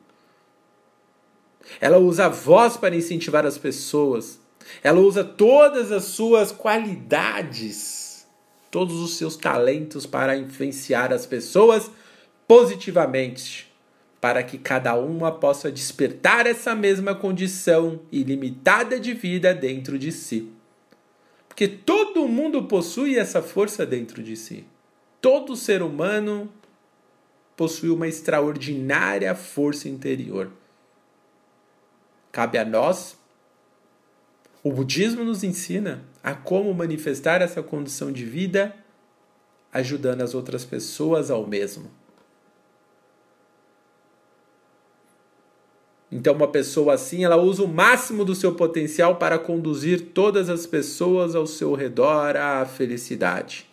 Ela 1.82 1.98
usa 1.98 2.25
a 2.25 2.30
voz 2.30 2.77
para 2.77 2.96
incentivar 2.96 3.46
as 3.46 3.58
pessoas. 3.58 4.39
Ela 4.84 5.00
usa 5.00 5.24
todas 5.24 5.91
as 5.91 6.05
suas 6.05 6.51
qualidades, 6.51 8.27
todos 8.72 9.00
os 9.00 9.17
seus 9.17 9.36
talentos 9.36 10.05
para 10.05 10.38
influenciar 10.38 11.13
as 11.13 11.25
pessoas 11.25 11.89
positivamente, 12.48 13.72
para 14.19 14.43
que 14.43 14.57
cada 14.57 14.95
uma 14.95 15.31
possa 15.31 15.72
despertar 15.72 16.48
essa 16.48 16.74
mesma 16.75 17.13
condição 17.13 18.00
ilimitada 18.12 19.00
de 19.00 19.13
vida 19.13 19.53
dentro 19.53 19.98
de 19.98 20.12
si. 20.12 20.51
Porque 21.48 21.67
todo 21.67 22.27
mundo 22.27 22.63
possui 22.63 23.17
essa 23.17 23.41
força 23.41 23.86
dentro 23.86 24.22
de 24.22 24.36
si. 24.36 24.65
Todo 25.22 25.55
ser 25.55 25.81
humano 25.81 26.51
possui 27.55 27.89
uma 27.89 28.07
extraordinária 28.07 29.34
força 29.34 29.88
interior. 29.88 30.51
Cabe 32.31 32.57
a 32.57 32.65
nós. 32.65 33.17
O 34.65 34.72
budismo 34.72 35.24
nos 35.24 35.43
ensina 35.43 36.03
a 36.24 36.34
como 36.34 36.74
manifestar 36.74 37.39
essa 37.39 37.62
condição 37.62 38.12
de 38.12 38.25
vida, 38.25 38.75
ajudando 39.72 40.22
as 40.22 40.34
outras 40.34 40.65
pessoas 40.65 41.29
ao 41.29 41.45
mesmo. 41.45 41.91
Então, 46.12 46.34
uma 46.34 46.48
pessoa 46.48 46.95
assim, 46.95 47.24
ela 47.24 47.38
usa 47.38 47.62
o 47.62 47.67
máximo 47.67 48.25
do 48.25 48.34
seu 48.34 48.55
potencial 48.55 49.17
para 49.17 49.38
conduzir 49.38 50.01
todas 50.15 50.50
as 50.50 50.65
pessoas 50.65 51.36
ao 51.36 51.45
seu 51.45 51.75
redor 51.75 52.36
à 52.36 52.65
felicidade. 52.65 53.69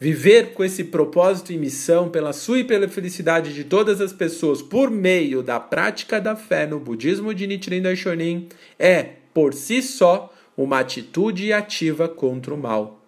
Viver 0.00 0.52
com 0.52 0.62
esse 0.62 0.84
propósito 0.84 1.52
e 1.52 1.58
missão 1.58 2.08
pela 2.08 2.32
sua 2.32 2.60
e 2.60 2.64
pela 2.64 2.86
felicidade 2.86 3.52
de 3.52 3.64
todas 3.64 4.00
as 4.00 4.12
pessoas 4.12 4.62
por 4.62 4.90
meio 4.90 5.42
da 5.42 5.58
prática 5.58 6.20
da 6.20 6.36
fé 6.36 6.66
no 6.66 6.78
budismo 6.78 7.34
de 7.34 7.48
Nichiren 7.48 7.82
Daishonin 7.82 8.48
é, 8.78 9.02
por 9.34 9.52
si 9.52 9.82
só, 9.82 10.32
uma 10.56 10.80
atitude 10.80 11.52
ativa 11.52 12.08
contra 12.08 12.54
o 12.54 12.58
mal. 12.58 12.98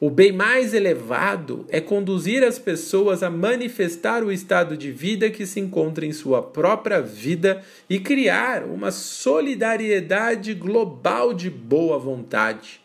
O 0.00 0.10
bem 0.10 0.32
mais 0.32 0.74
elevado 0.74 1.64
é 1.68 1.80
conduzir 1.80 2.42
as 2.42 2.58
pessoas 2.58 3.22
a 3.22 3.30
manifestar 3.30 4.24
o 4.24 4.32
estado 4.32 4.76
de 4.76 4.90
vida 4.90 5.30
que 5.30 5.46
se 5.46 5.60
encontra 5.60 6.04
em 6.04 6.12
sua 6.12 6.42
própria 6.42 7.00
vida 7.00 7.62
e 7.88 7.98
criar 8.00 8.64
uma 8.64 8.90
solidariedade 8.90 10.54
global 10.54 11.32
de 11.32 11.48
boa 11.48 11.98
vontade. 11.98 12.81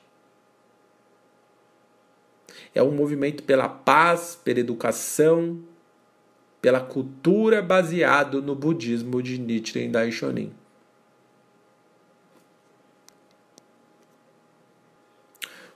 É 2.73 2.81
um 2.83 2.91
movimento 2.91 3.43
pela 3.43 3.67
paz, 3.67 4.39
pela 4.43 4.59
educação, 4.59 5.59
pela 6.61 6.79
cultura 6.79 7.61
baseado 7.61 8.41
no 8.41 8.55
budismo 8.55 9.21
de 9.21 9.37
Nichiren 9.37 9.91
Daishonin. 9.91 10.51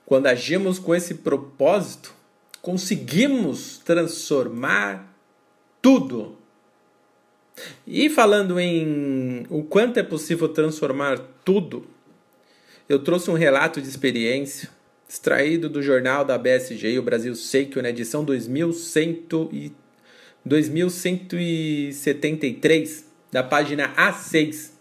Quando 0.05 0.27
agimos 0.27 0.77
com 0.77 0.93
esse 0.93 1.15
propósito, 1.15 2.13
conseguimos 2.61 3.77
transformar 3.77 5.15
tudo. 5.81 6.37
E 7.87 8.09
falando 8.09 8.59
em 8.59 9.45
o 9.49 9.63
quanto 9.63 9.97
é 9.97 10.03
possível 10.03 10.49
transformar 10.49 11.17
tudo, 11.45 11.85
eu 12.89 12.99
trouxe 12.99 13.31
um 13.31 13.35
relato 13.35 13.81
de 13.81 13.87
experiência 13.87 14.69
extraído 15.11 15.67
do 15.67 15.81
jornal 15.81 16.23
da 16.23 16.37
BSG, 16.37 16.97
o 16.97 17.03
Brasil 17.03 17.35
Seikyo, 17.35 17.81
na 17.81 17.89
edição 17.89 18.23
2100 18.23 19.27
e 19.51 19.73
2173, 20.45 23.05
da 23.31 23.43
página 23.43 23.93
A6. 23.95 24.71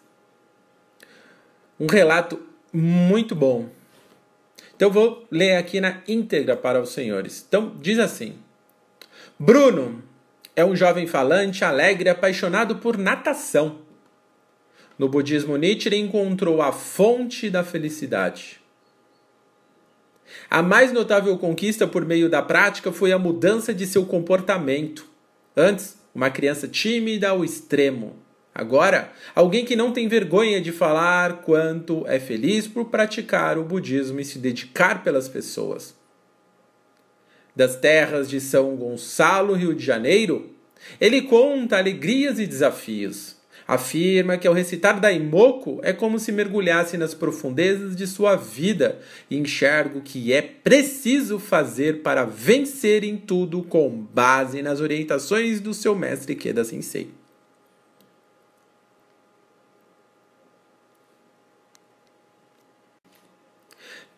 Um 1.78 1.86
relato 1.86 2.40
muito 2.72 3.34
bom 3.34 3.68
então 4.80 4.90
vou 4.90 5.26
ler 5.30 5.56
aqui 5.56 5.78
na 5.78 6.00
íntegra 6.08 6.56
para 6.56 6.80
os 6.80 6.94
senhores. 6.94 7.44
Então 7.46 7.76
diz 7.82 7.98
assim: 7.98 8.36
Bruno 9.38 10.02
é 10.56 10.64
um 10.64 10.74
jovem 10.74 11.06
falante, 11.06 11.66
alegre, 11.66 12.08
apaixonado 12.08 12.76
por 12.76 12.96
natação. 12.96 13.80
No 14.98 15.06
budismo 15.06 15.58
Nietzsche, 15.58 15.94
encontrou 15.94 16.62
a 16.62 16.72
fonte 16.72 17.50
da 17.50 17.62
felicidade. 17.62 18.59
A 20.48 20.62
mais 20.62 20.92
notável 20.92 21.36
conquista 21.38 21.86
por 21.86 22.04
meio 22.04 22.28
da 22.28 22.42
prática 22.42 22.92
foi 22.92 23.12
a 23.12 23.18
mudança 23.18 23.72
de 23.72 23.86
seu 23.86 24.04
comportamento. 24.04 25.06
Antes, 25.56 25.98
uma 26.14 26.30
criança 26.30 26.66
tímida 26.68 27.30
ao 27.30 27.44
extremo. 27.44 28.16
Agora, 28.54 29.12
alguém 29.34 29.64
que 29.64 29.76
não 29.76 29.92
tem 29.92 30.08
vergonha 30.08 30.60
de 30.60 30.72
falar 30.72 31.42
quanto 31.42 32.04
é 32.06 32.18
feliz 32.18 32.66
por 32.66 32.86
praticar 32.86 33.56
o 33.56 33.64
budismo 33.64 34.20
e 34.20 34.24
se 34.24 34.38
dedicar 34.38 35.04
pelas 35.04 35.28
pessoas. 35.28 35.94
Das 37.54 37.76
terras 37.76 38.28
de 38.28 38.40
São 38.40 38.76
Gonçalo, 38.76 39.54
Rio 39.54 39.74
de 39.74 39.84
Janeiro, 39.84 40.50
ele 41.00 41.22
conta 41.22 41.78
alegrias 41.78 42.38
e 42.38 42.46
desafios. 42.46 43.39
Afirma 43.70 44.36
que 44.36 44.48
ao 44.48 44.52
recitar 44.52 44.98
Daimoku 44.98 45.78
é 45.84 45.92
como 45.92 46.18
se 46.18 46.32
mergulhasse 46.32 46.98
nas 46.98 47.14
profundezas 47.14 47.94
de 47.94 48.04
sua 48.04 48.34
vida 48.34 48.98
e 49.30 49.38
enxerga 49.38 49.96
o 49.96 50.02
que 50.02 50.32
é 50.32 50.42
preciso 50.42 51.38
fazer 51.38 52.02
para 52.02 52.24
vencer 52.24 53.04
em 53.04 53.16
tudo 53.16 53.62
com 53.62 53.88
base 53.88 54.60
nas 54.60 54.80
orientações 54.80 55.60
do 55.60 55.72
seu 55.72 55.94
mestre 55.94 56.34
Keda 56.34 56.64
Sensei. 56.64 57.12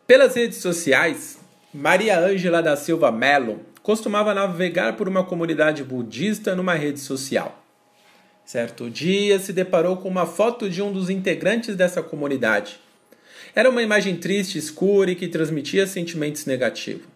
Pelas 0.06 0.34
redes 0.34 0.62
sociais, 0.62 1.38
Maria 1.74 2.18
Ângela 2.18 2.62
da 2.62 2.74
Silva 2.74 3.12
Mello 3.12 3.60
costumava 3.82 4.32
navegar 4.32 4.96
por 4.96 5.06
uma 5.06 5.22
comunidade 5.22 5.84
budista 5.84 6.56
numa 6.56 6.72
rede 6.72 7.00
social. 7.00 7.61
Certo 8.44 8.90
dia 8.90 9.38
se 9.38 9.52
deparou 9.52 9.96
com 9.96 10.08
uma 10.08 10.26
foto 10.26 10.68
de 10.68 10.82
um 10.82 10.92
dos 10.92 11.08
integrantes 11.08 11.76
dessa 11.76 12.02
comunidade. 12.02 12.80
Era 13.54 13.70
uma 13.70 13.82
imagem 13.82 14.16
triste, 14.16 14.58
escura 14.58 15.10
e 15.10 15.16
que 15.16 15.28
transmitia 15.28 15.86
sentimentos 15.86 16.46
negativos. 16.46 17.06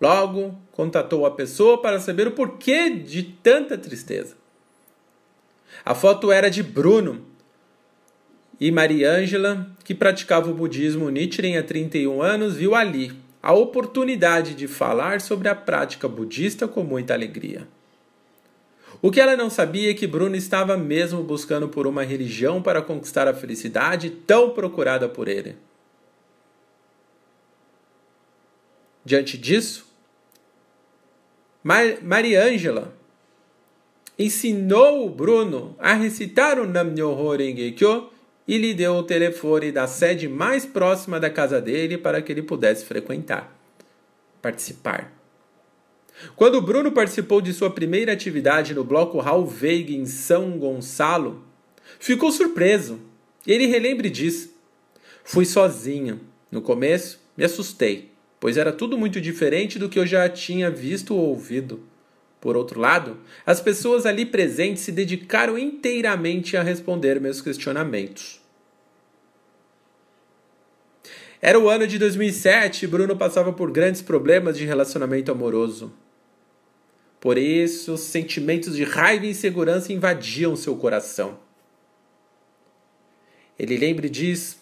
Logo, 0.00 0.58
contatou 0.72 1.26
a 1.26 1.30
pessoa 1.30 1.80
para 1.80 2.00
saber 2.00 2.26
o 2.26 2.32
porquê 2.32 2.90
de 2.90 3.22
tanta 3.22 3.76
tristeza. 3.76 4.36
A 5.84 5.94
foto 5.94 6.32
era 6.32 6.50
de 6.50 6.62
Bruno, 6.62 7.30
e 8.60 8.70
Maria 8.70 9.10
Ângela, 9.10 9.66
que 9.82 9.94
praticava 9.94 10.50
o 10.50 10.54
budismo 10.54 11.08
Nichiren 11.08 11.56
há 11.56 11.62
31 11.62 12.20
anos, 12.20 12.56
viu 12.56 12.74
ali 12.74 13.10
a 13.42 13.54
oportunidade 13.54 14.54
de 14.54 14.68
falar 14.68 15.22
sobre 15.22 15.48
a 15.48 15.54
prática 15.54 16.06
budista 16.06 16.68
com 16.68 16.84
muita 16.84 17.14
alegria. 17.14 17.66
O 19.02 19.10
que 19.10 19.20
ela 19.20 19.36
não 19.36 19.48
sabia 19.48 19.90
é 19.90 19.94
que 19.94 20.06
Bruno 20.06 20.36
estava 20.36 20.76
mesmo 20.76 21.22
buscando 21.22 21.68
por 21.68 21.86
uma 21.86 22.02
religião 22.02 22.62
para 22.62 22.82
conquistar 22.82 23.26
a 23.26 23.34
felicidade 23.34 24.10
tão 24.10 24.50
procurada 24.50 25.08
por 25.08 25.26
ele. 25.26 25.56
Diante 29.02 29.38
disso, 29.38 29.86
Mar 31.62 32.02
Maria 32.02 32.44
Ângela 32.44 32.94
ensinou 34.18 35.06
o 35.06 35.10
Bruno 35.10 35.74
a 35.78 35.94
recitar 35.94 36.58
o 36.58 36.66
Nam-myoho 36.66 37.36
Renge-kyo 37.36 38.10
e 38.46 38.58
lhe 38.58 38.74
deu 38.74 38.96
o 38.96 39.02
telefone 39.02 39.72
da 39.72 39.86
sede 39.86 40.28
mais 40.28 40.66
próxima 40.66 41.18
da 41.18 41.30
casa 41.30 41.58
dele 41.58 41.96
para 41.96 42.20
que 42.20 42.30
ele 42.30 42.42
pudesse 42.42 42.84
frequentar, 42.84 43.56
participar. 44.42 45.19
Quando 46.36 46.60
Bruno 46.60 46.92
participou 46.92 47.40
de 47.40 47.52
sua 47.52 47.70
primeira 47.70 48.12
atividade 48.12 48.74
no 48.74 48.84
bloco 48.84 49.20
Halveig 49.20 49.94
em 49.94 50.06
São 50.06 50.58
Gonçalo, 50.58 51.44
ficou 51.98 52.30
surpreso. 52.30 53.00
Ele 53.46 53.66
relembre 53.66 54.10
disso. 54.10 54.54
Fui 55.24 55.44
sozinho. 55.44 56.20
No 56.50 56.60
começo, 56.60 57.20
me 57.36 57.44
assustei, 57.44 58.10
pois 58.40 58.56
era 58.56 58.72
tudo 58.72 58.98
muito 58.98 59.20
diferente 59.20 59.78
do 59.78 59.88
que 59.88 59.98
eu 59.98 60.06
já 60.06 60.28
tinha 60.28 60.70
visto 60.70 61.14
ou 61.14 61.28
ouvido. 61.28 61.80
Por 62.40 62.56
outro 62.56 62.80
lado, 62.80 63.18
as 63.46 63.60
pessoas 63.60 64.06
ali 64.06 64.24
presentes 64.24 64.82
se 64.82 64.90
dedicaram 64.90 65.58
inteiramente 65.58 66.56
a 66.56 66.62
responder 66.62 67.20
meus 67.20 67.40
questionamentos. 67.40 68.40
Era 71.42 71.58
o 71.58 71.68
ano 71.68 71.86
de 71.86 71.98
2007 71.98 72.84
e 72.84 72.88
Bruno 72.88 73.16
passava 73.16 73.52
por 73.52 73.70
grandes 73.70 74.02
problemas 74.02 74.58
de 74.58 74.64
relacionamento 74.64 75.30
amoroso. 75.30 75.92
Por 77.20 77.36
isso, 77.36 77.98
sentimentos 77.98 78.74
de 78.74 78.82
raiva 78.82 79.26
e 79.26 79.30
insegurança 79.30 79.92
invadiam 79.92 80.56
seu 80.56 80.74
coração. 80.76 81.38
Ele 83.58 83.76
lembra 83.76 84.06
e 84.06 84.10
diz: 84.10 84.58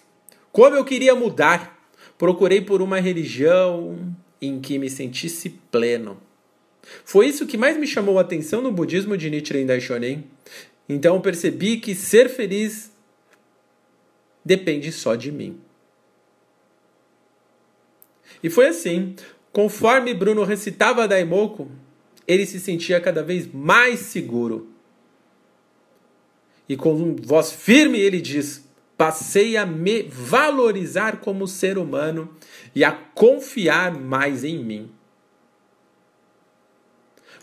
Como 0.50 0.74
eu 0.74 0.84
queria 0.84 1.14
mudar! 1.14 1.78
Procurei 2.18 2.60
por 2.60 2.82
uma 2.82 2.98
religião 2.98 4.12
em 4.42 4.60
que 4.60 4.76
me 4.76 4.90
sentisse 4.90 5.50
pleno. 5.70 6.20
Foi 7.04 7.26
isso 7.26 7.46
que 7.46 7.56
mais 7.56 7.76
me 7.76 7.86
chamou 7.86 8.18
a 8.18 8.22
atenção 8.22 8.60
no 8.60 8.72
budismo 8.72 9.16
de 9.16 9.30
Nichiren 9.30 9.66
Daishonin. 9.66 10.24
Então 10.88 11.20
percebi 11.20 11.76
que 11.76 11.94
ser 11.94 12.28
feliz 12.28 12.90
depende 14.44 14.90
só 14.90 15.14
de 15.14 15.30
mim. 15.30 15.60
E 18.42 18.50
foi 18.50 18.66
assim. 18.66 19.14
Conforme 19.52 20.12
Bruno 20.12 20.44
recitava 20.44 21.08
Daimoku, 21.08 21.70
ele 22.28 22.44
se 22.44 22.60
sentia 22.60 23.00
cada 23.00 23.22
vez 23.22 23.50
mais 23.50 24.00
seguro. 24.00 24.68
E 26.68 26.76
com 26.76 27.16
voz 27.16 27.50
firme 27.50 27.98
ele 27.98 28.20
diz: 28.20 28.68
Passei 28.98 29.56
a 29.56 29.64
me 29.64 30.02
valorizar 30.02 31.20
como 31.20 31.48
ser 31.48 31.78
humano 31.78 32.36
e 32.74 32.84
a 32.84 32.92
confiar 32.92 33.98
mais 33.98 34.44
em 34.44 34.62
mim. 34.62 34.90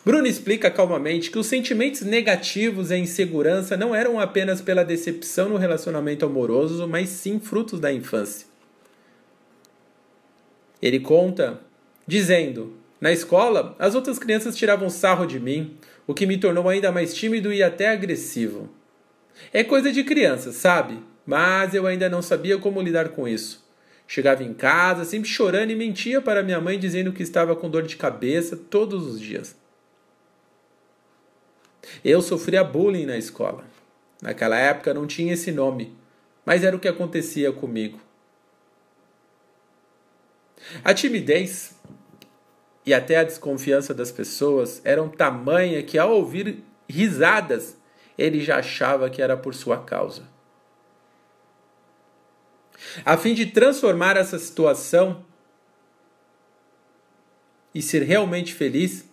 Bruno 0.05 0.27
explica 0.27 0.69
calmamente 0.69 1.31
que 1.31 1.39
os 1.39 1.47
sentimentos 1.47 2.01
negativos 2.01 2.91
e 2.91 2.97
insegurança 2.97 3.75
não 3.75 3.95
eram 3.95 4.19
apenas 4.19 4.61
pela 4.61 4.85
decepção 4.85 5.49
no 5.49 5.57
relacionamento 5.57 6.23
amoroso, 6.23 6.87
mas 6.87 7.09
sim 7.09 7.39
frutos 7.39 7.79
da 7.79 7.91
infância. 7.91 8.45
Ele 10.79 10.99
conta 10.99 11.59
dizendo: 12.05 12.84
Na 12.99 13.11
escola, 13.11 13.75
as 13.77 13.93
outras 13.93 14.17
crianças 14.17 14.55
tiravam 14.55 14.89
sarro 14.89 15.25
de 15.25 15.39
mim, 15.39 15.77
o 16.07 16.13
que 16.13 16.25
me 16.25 16.37
tornou 16.37 16.69
ainda 16.69 16.91
mais 16.91 17.13
tímido 17.13 17.51
e 17.51 17.61
até 17.61 17.89
agressivo. 17.89 18.69
É 19.51 19.63
coisa 19.63 19.91
de 19.91 20.03
criança, 20.03 20.51
sabe? 20.51 20.99
Mas 21.25 21.73
eu 21.73 21.85
ainda 21.85 22.07
não 22.09 22.21
sabia 22.21 22.57
como 22.57 22.81
lidar 22.81 23.09
com 23.09 23.27
isso. 23.27 23.65
Chegava 24.07 24.43
em 24.43 24.53
casa 24.53 25.03
sempre 25.03 25.27
chorando 25.27 25.71
e 25.71 25.75
mentia 25.75 26.21
para 26.21 26.43
minha 26.43 26.61
mãe 26.61 26.77
dizendo 26.79 27.11
que 27.11 27.23
estava 27.23 27.55
com 27.55 27.69
dor 27.69 27.83
de 27.83 27.97
cabeça 27.97 28.55
todos 28.55 29.05
os 29.07 29.19
dias. 29.19 29.55
Eu 32.03 32.21
sofria 32.21 32.63
bullying 32.63 33.05
na 33.05 33.17
escola. 33.17 33.65
Naquela 34.21 34.57
época 34.57 34.93
não 34.93 35.05
tinha 35.05 35.33
esse 35.33 35.51
nome, 35.51 35.95
mas 36.45 36.63
era 36.63 36.75
o 36.75 36.79
que 36.79 36.87
acontecia 36.87 37.51
comigo. 37.51 37.99
A 40.83 40.93
timidez 40.93 41.74
e 42.85 42.93
até 42.93 43.17
a 43.17 43.23
desconfiança 43.23 43.93
das 43.93 44.11
pessoas 44.11 44.81
eram 44.83 45.09
tamanha 45.09 45.81
que, 45.81 45.97
ao 45.97 46.11
ouvir 46.11 46.63
risadas, 46.87 47.77
ele 48.17 48.39
já 48.39 48.57
achava 48.57 49.09
que 49.09 49.21
era 49.21 49.35
por 49.35 49.53
sua 49.55 49.83
causa. 49.83 50.23
A 53.03 53.17
fim 53.17 53.33
de 53.33 53.47
transformar 53.47 54.15
essa 54.15 54.37
situação 54.37 55.25
e 57.73 57.81
ser 57.81 58.03
realmente 58.03 58.53
feliz, 58.53 59.05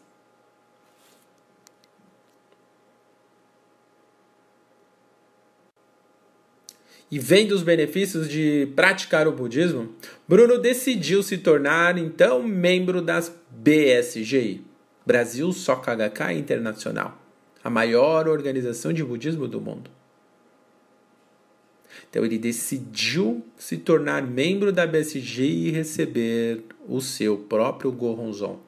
e 7.13 7.19
vendo 7.19 7.53
os 7.53 7.63
benefícios 7.63 8.27
de 8.27 8.73
praticar 8.75 9.29
o 9.29 9.33
budismo, 9.33 9.95
Bruno 10.27 10.57
decidiu 10.57 11.23
se 11.23 11.37
tornar 11.37 11.99
então 11.99 12.43
membro 12.43 13.03
das 13.03 13.31
BSGI, 13.51 14.65
Brasil 15.05 15.53
Soka 15.53 15.95
Gakkai 15.95 16.39
Internacional, 16.39 17.21
a 17.63 17.69
maior 17.69 18.27
organização 18.27 18.95
de 18.95 19.05
budismo 19.05 19.47
do 19.47 19.61
mundo. 19.61 19.91
Então 22.09 22.25
ele 22.25 22.39
decidiu 22.39 23.45
se 23.59 23.77
tornar 23.77 24.27
membro 24.27 24.73
da 24.73 24.87
BSG 24.87 25.43
e 25.43 25.71
receber 25.71 26.65
o 26.89 27.03
seu 27.03 27.37
próprio 27.37 27.93
Goronzon. 27.93 28.59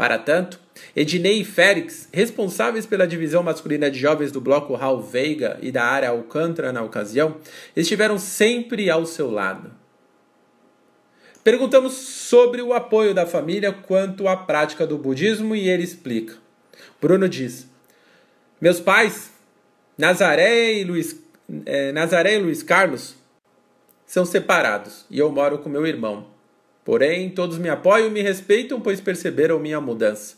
Para 0.00 0.16
tanto, 0.16 0.58
Ednei 0.96 1.42
e 1.42 1.44
Félix, 1.44 2.08
responsáveis 2.10 2.86
pela 2.86 3.06
divisão 3.06 3.42
masculina 3.42 3.90
de 3.90 3.98
jovens 3.98 4.32
do 4.32 4.40
bloco 4.40 4.74
Raul 4.74 5.02
Veiga 5.02 5.58
e 5.60 5.70
da 5.70 5.84
área 5.84 6.08
Alcântara 6.08 6.72
na 6.72 6.82
ocasião, 6.82 7.36
estiveram 7.76 8.18
sempre 8.18 8.88
ao 8.88 9.04
seu 9.04 9.30
lado. 9.30 9.70
Perguntamos 11.44 11.92
sobre 11.92 12.62
o 12.62 12.72
apoio 12.72 13.12
da 13.12 13.26
família 13.26 13.74
quanto 13.74 14.26
à 14.26 14.38
prática 14.38 14.86
do 14.86 14.96
budismo 14.96 15.54
e 15.54 15.68
ele 15.68 15.82
explica. 15.82 16.38
Bruno 16.98 17.28
diz: 17.28 17.68
Meus 18.58 18.80
pais, 18.80 19.30
Nazaré 19.98 20.78
e 20.78 20.84
Luiz, 20.84 21.22
eh, 21.66 21.92
Nazaré 21.92 22.36
e 22.36 22.42
Luiz 22.42 22.62
Carlos, 22.62 23.16
são 24.06 24.24
separados 24.24 25.04
e 25.10 25.18
eu 25.18 25.30
moro 25.30 25.58
com 25.58 25.68
meu 25.68 25.86
irmão. 25.86 26.29
Porém, 26.90 27.30
todos 27.30 27.56
me 27.56 27.68
apoiam 27.68 28.08
e 28.08 28.10
me 28.10 28.20
respeitam, 28.20 28.80
pois 28.80 29.00
perceberam 29.00 29.60
minha 29.60 29.80
mudança. 29.80 30.34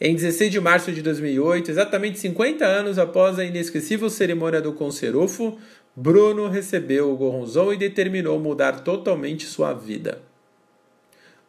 Em 0.00 0.14
16 0.14 0.52
de 0.52 0.60
março 0.60 0.92
de 0.92 1.02
2008, 1.02 1.68
exatamente 1.68 2.20
50 2.20 2.64
anos 2.64 2.96
após 2.96 3.36
a 3.36 3.44
inesquecível 3.44 4.08
cerimônia 4.08 4.60
do 4.60 4.72
Conserufo, 4.72 5.58
Bruno 5.96 6.48
recebeu 6.48 7.10
o 7.10 7.16
Goronzon 7.16 7.72
e 7.72 7.76
determinou 7.76 8.38
mudar 8.38 8.84
totalmente 8.84 9.46
sua 9.46 9.72
vida. 9.72 10.22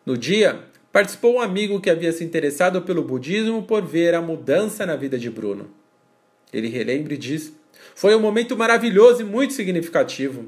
No 0.04 0.18
dia, 0.18 0.60
participou 0.92 1.36
um 1.36 1.40
amigo 1.40 1.80
que 1.80 1.92
havia 1.92 2.12
se 2.12 2.24
interessado 2.24 2.82
pelo 2.82 3.04
budismo 3.04 3.62
por 3.62 3.86
ver 3.86 4.16
a 4.16 4.22
mudança 4.24 4.88
na 4.88 4.96
vida 4.96 5.20
de 5.20 5.30
Bruno. 5.30 5.70
Ele 6.52 6.68
relembra 6.68 7.14
e 7.14 7.18
diz: 7.18 7.54
Foi 7.94 8.16
um 8.16 8.20
momento 8.20 8.58
maravilhoso 8.58 9.22
e 9.22 9.24
muito 9.24 9.54
significativo. 9.54 10.48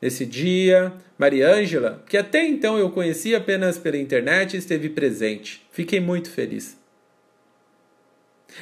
Nesse 0.00 0.24
dia, 0.24 0.92
Maria 1.18 1.54
Ângela, 1.54 2.02
que 2.08 2.16
até 2.16 2.46
então 2.46 2.78
eu 2.78 2.90
conhecia 2.90 3.36
apenas 3.36 3.76
pela 3.76 3.98
internet, 3.98 4.56
esteve 4.56 4.88
presente. 4.88 5.66
Fiquei 5.70 6.00
muito 6.00 6.30
feliz. 6.30 6.78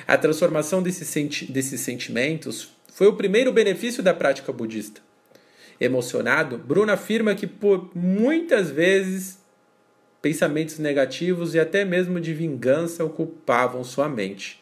A 0.07 0.18
transformação 0.18 0.83
desses, 0.83 1.07
senti 1.09 1.51
desses 1.51 1.81
sentimentos 1.81 2.70
foi 2.92 3.07
o 3.07 3.14
primeiro 3.14 3.53
benefício 3.53 4.03
da 4.03 4.12
prática 4.12 4.53
budista. 4.53 5.01
Emocionado, 5.81 6.59
Bruno 6.59 6.90
afirma 6.90 7.37
que 7.37 7.46
por 7.46 7.90
muitas 7.94 8.70
vezes 8.70 9.38
pensamentos 10.20 10.81
negativos 10.81 11.55
e 11.55 11.61
até 11.61 11.85
mesmo 11.85 12.20
de 12.20 12.35
vingança 12.35 13.05
ocupavam 13.05 13.85
sua 13.85 14.09
mente. 14.09 14.61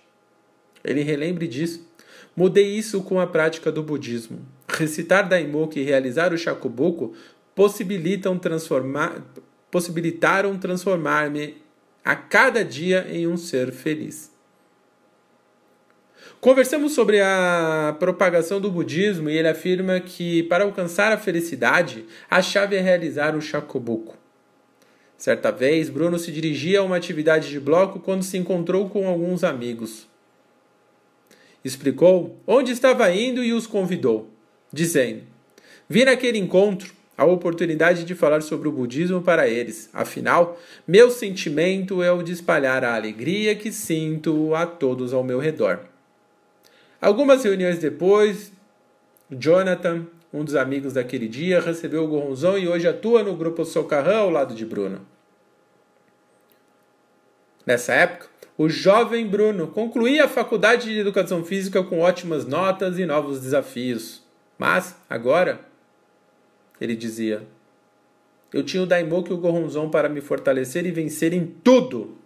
Ele 0.85 1.03
relembre 1.03 1.49
disso. 1.49 1.89
Mudei 2.37 2.77
isso 2.77 3.03
com 3.03 3.19
a 3.19 3.27
prática 3.27 3.73
do 3.73 3.83
budismo. 3.83 4.47
Recitar 4.77 5.29
Daimoku 5.29 5.79
e 5.79 5.83
realizar 5.83 6.33
o 6.33 6.39
Shakubuku 6.39 7.15
possibilitam 7.55 8.39
transformar, 8.39 9.23
possibilitaram 9.71 10.57
transformar-me 10.59 11.57
a 12.05 12.15
cada 12.15 12.65
dia 12.65 13.07
em 13.11 13.27
um 13.27 13.37
ser 13.37 13.73
feliz. 13.73 14.31
Conversamos 16.41 16.93
sobre 16.93 17.21
a 17.21 17.97
propagação 17.99 18.61
do 18.61 18.71
budismo 18.71 19.31
e 19.31 19.37
ele 19.37 19.49
afirma 19.49 19.99
que 19.99 20.43
para 20.45 20.65
alcançar 20.65 21.11
a 21.11 21.19
felicidade, 21.19 22.05
a 22.31 22.43
chave 22.43 22.77
é 22.77 22.81
realizar 22.81 23.35
o 23.35 23.41
shakubuku. 23.41 24.15
Certa 25.17 25.51
vez, 25.51 25.89
Bruno 25.89 26.19
se 26.19 26.31
dirigia 26.31 26.81
a 26.81 26.83
uma 26.83 26.97
atividade 26.97 27.49
de 27.49 27.59
bloco 27.59 27.99
quando 27.99 28.23
se 28.23 28.37
encontrou 28.37 28.91
com 28.91 29.09
alguns 29.09 29.43
amigos. 29.43 30.07
Explicou 31.65 32.39
onde 32.47 32.71
estava 32.71 33.11
indo 33.11 33.43
e 33.43 33.55
os 33.55 33.67
convidou 33.67 34.36
dizendo: 34.73 35.23
Vi 35.89 36.05
naquele 36.05 36.39
encontro 36.39 36.95
a 37.17 37.25
oportunidade 37.25 38.05
de 38.05 38.15
falar 38.15 38.43
sobre 38.43 38.69
o 38.69 38.73
budismo 38.73 39.23
para 39.23 39.49
eles. 39.49 39.89
Afinal, 39.93 40.59
meu 40.87 41.11
sentimento 41.11 42.03
é 42.03 42.13
o 42.13 42.23
de 42.23 42.33
espalhar 42.33 42.85
a 42.85 42.95
alegria 42.95 43.55
que 43.55 43.73
sinto 43.73 44.55
a 44.55 44.67
todos 44.67 45.15
ao 45.15 45.25
meu 45.25 45.39
redor. 45.39 45.81
Algumas 47.01 47.45
reuniões 47.45 47.79
depois, 47.79 48.53
Jonathan, 49.31 50.07
um 50.33 50.45
dos 50.45 50.57
amigos 50.57 50.93
daquele 50.93 51.29
dia, 51.29 51.61
recebeu 51.61 52.05
o 52.05 52.09
Goronzon 52.09 52.59
e 52.59 52.69
hoje 52.69 52.87
atua 52.87 53.23
no 53.23 53.35
grupo 53.35 53.65
Socarrão 53.65 54.25
ao 54.25 54.31
lado 54.31 54.55
de 54.55 54.67
Bruno. 54.67 55.07
Nessa 57.65 57.95
época, 57.95 58.29
o 58.59 58.69
jovem 58.69 59.27
Bruno 59.27 59.67
concluía 59.69 60.25
a 60.25 60.29
faculdade 60.29 60.93
de 60.93 60.99
educação 60.99 61.45
física 61.45 61.83
com 61.83 62.01
ótimas 62.01 62.47
notas 62.47 62.99
e 62.99 63.05
novos 63.05 63.41
desafios. 63.41 64.26
Mas, 64.59 64.97
agora, 65.09 65.61
ele 66.81 66.97
dizia, 66.97 67.47
eu 68.53 68.63
tinha 68.63 68.83
o 68.83 68.87
Daimoku 68.87 69.31
e 69.31 69.35
o 69.35 69.39
Goronzon 69.39 69.91
para 69.91 70.09
me 70.09 70.21
fortalecer 70.21 70.87
e 70.87 70.91
vencer 70.91 71.33
em 71.33 71.47
tudo. 71.47 72.17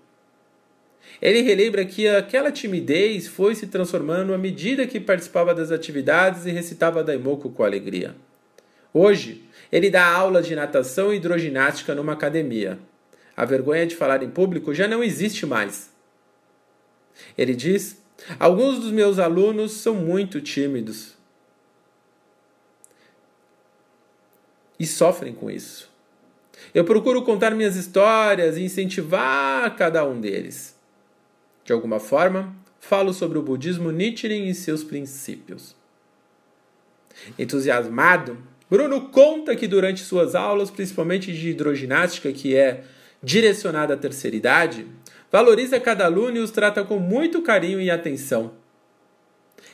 Ele 1.20 1.40
relembra 1.40 1.84
que 1.84 2.06
aquela 2.06 2.52
timidez 2.52 3.26
foi 3.26 3.54
se 3.54 3.66
transformando 3.66 4.32
à 4.32 4.38
medida 4.38 4.86
que 4.86 5.00
participava 5.00 5.54
das 5.54 5.70
atividades 5.70 6.46
e 6.46 6.50
recitava 6.50 7.02
Daimoku 7.02 7.50
com 7.50 7.64
alegria. 7.64 8.14
Hoje, 8.92 9.44
Ele 9.72 9.88
dá 9.88 10.04
aula 10.04 10.42
de 10.42 10.54
natação 10.54 11.12
e 11.12 11.16
hidroginástica 11.16 11.94
numa 11.94 12.12
academia. 12.12 12.78
A 13.36 13.44
vergonha 13.44 13.86
de 13.86 13.94
falar 13.94 14.22
em 14.22 14.30
público 14.30 14.74
já 14.74 14.88
não 14.88 15.02
existe 15.02 15.46
mais. 15.46 15.90
Ele 17.38 17.54
diz: 17.54 18.02
Alguns 18.38 18.80
dos 18.80 18.90
meus 18.90 19.18
alunos 19.18 19.72
são 19.72 19.94
muito 19.94 20.40
tímidos 20.40 21.19
e 24.80 24.86
sofrem 24.86 25.34
com 25.34 25.50
isso. 25.50 25.90
Eu 26.74 26.84
procuro 26.84 27.22
contar 27.22 27.54
minhas 27.54 27.76
histórias 27.76 28.56
e 28.56 28.62
incentivar 28.62 29.76
cada 29.76 30.06
um 30.06 30.18
deles. 30.18 30.74
De 31.64 31.72
alguma 31.72 32.00
forma, 32.00 32.54
falo 32.80 33.12
sobre 33.12 33.38
o 33.38 33.42
budismo 33.42 33.92
Nichiren 33.92 34.48
e 34.48 34.54
seus 34.54 34.82
princípios. 34.82 35.76
Entusiasmado, 37.38 38.38
Bruno 38.70 39.10
conta 39.10 39.54
que 39.54 39.68
durante 39.68 40.02
suas 40.02 40.34
aulas, 40.34 40.70
principalmente 40.70 41.32
de 41.32 41.50
hidroginástica, 41.50 42.32
que 42.32 42.56
é 42.56 42.84
direcionada 43.22 43.94
à 43.94 43.96
terceira 43.96 44.36
idade, 44.36 44.86
valoriza 45.30 45.78
cada 45.78 46.06
aluno 46.06 46.38
e 46.38 46.40
os 46.40 46.50
trata 46.50 46.82
com 46.84 46.98
muito 46.98 47.42
carinho 47.42 47.80
e 47.80 47.90
atenção. 47.90 48.52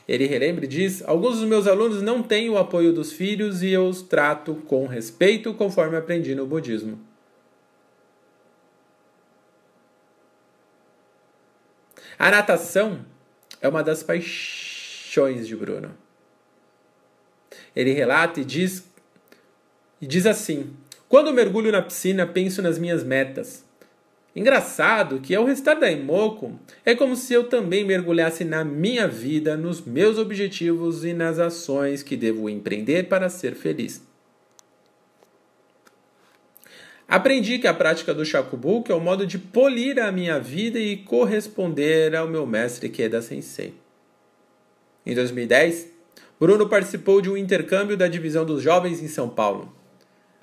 Ele 0.07 0.25
relembra 0.25 0.63
e 0.65 0.67
diz: 0.67 1.03
Alguns 1.05 1.39
dos 1.39 1.47
meus 1.47 1.67
alunos 1.67 2.01
não 2.01 2.23
têm 2.23 2.49
o 2.49 2.57
apoio 2.57 2.93
dos 2.93 3.11
filhos 3.11 3.61
e 3.61 3.69
eu 3.69 3.87
os 3.87 4.01
trato 4.01 4.55
com 4.67 4.87
respeito, 4.87 5.53
conforme 5.53 5.97
aprendi 5.97 6.33
no 6.33 6.45
budismo. 6.45 6.99
A 12.17 12.31
natação 12.31 13.05
é 13.61 13.67
uma 13.67 13.83
das 13.83 14.01
paixões 14.01 15.45
de 15.45 15.55
Bruno. 15.55 15.95
Ele 17.75 17.91
relata 17.91 18.39
e 18.39 18.45
diz, 18.45 18.89
e 20.01 20.07
diz 20.07 20.25
assim: 20.25 20.73
Quando 21.09 21.33
mergulho 21.33 21.71
na 21.71 21.81
piscina, 21.81 22.25
penso 22.25 22.61
nas 22.61 22.79
minhas 22.79 23.03
metas. 23.03 23.66
Engraçado 24.37 25.19
que 25.19 25.33
ao 25.33 25.45
restar 25.45 25.79
da 25.79 25.89
Imoco, 25.89 26.59
é 26.85 26.93
como 26.93 27.15
se 27.15 27.33
eu 27.33 27.45
também 27.45 27.83
mergulhasse 27.83 28.45
na 28.45 28.63
minha 28.63 29.07
vida, 29.07 29.57
nos 29.57 29.81
meus 29.81 30.19
objetivos 30.19 31.03
e 31.03 31.11
nas 31.11 31.39
ações 31.39 32.03
que 32.03 32.15
devo 32.15 32.47
empreender 32.47 33.07
para 33.09 33.29
ser 33.29 33.55
feliz. 33.55 33.99
Aprendi 37.07 37.57
que 37.57 37.65
a 37.65 37.73
prática 37.73 38.13
do 38.13 38.23
Shakubuku 38.23 38.91
é 38.91 38.95
o 38.95 38.99
modo 38.99 39.25
de 39.25 39.39
polir 39.39 39.99
a 39.99 40.11
minha 40.11 40.39
vida 40.39 40.77
e 40.77 40.97
corresponder 40.97 42.15
ao 42.15 42.27
meu 42.27 42.45
mestre 42.45 42.89
Keda 42.89 43.23
Sensei. 43.23 43.73
Em 45.03 45.15
2010, 45.15 45.87
Bruno 46.39 46.69
participou 46.69 47.21
de 47.21 47.29
um 47.31 47.37
intercâmbio 47.37 47.97
da 47.97 48.07
divisão 48.07 48.45
dos 48.45 48.61
jovens 48.61 49.01
em 49.01 49.07
São 49.07 49.27
Paulo. 49.27 49.76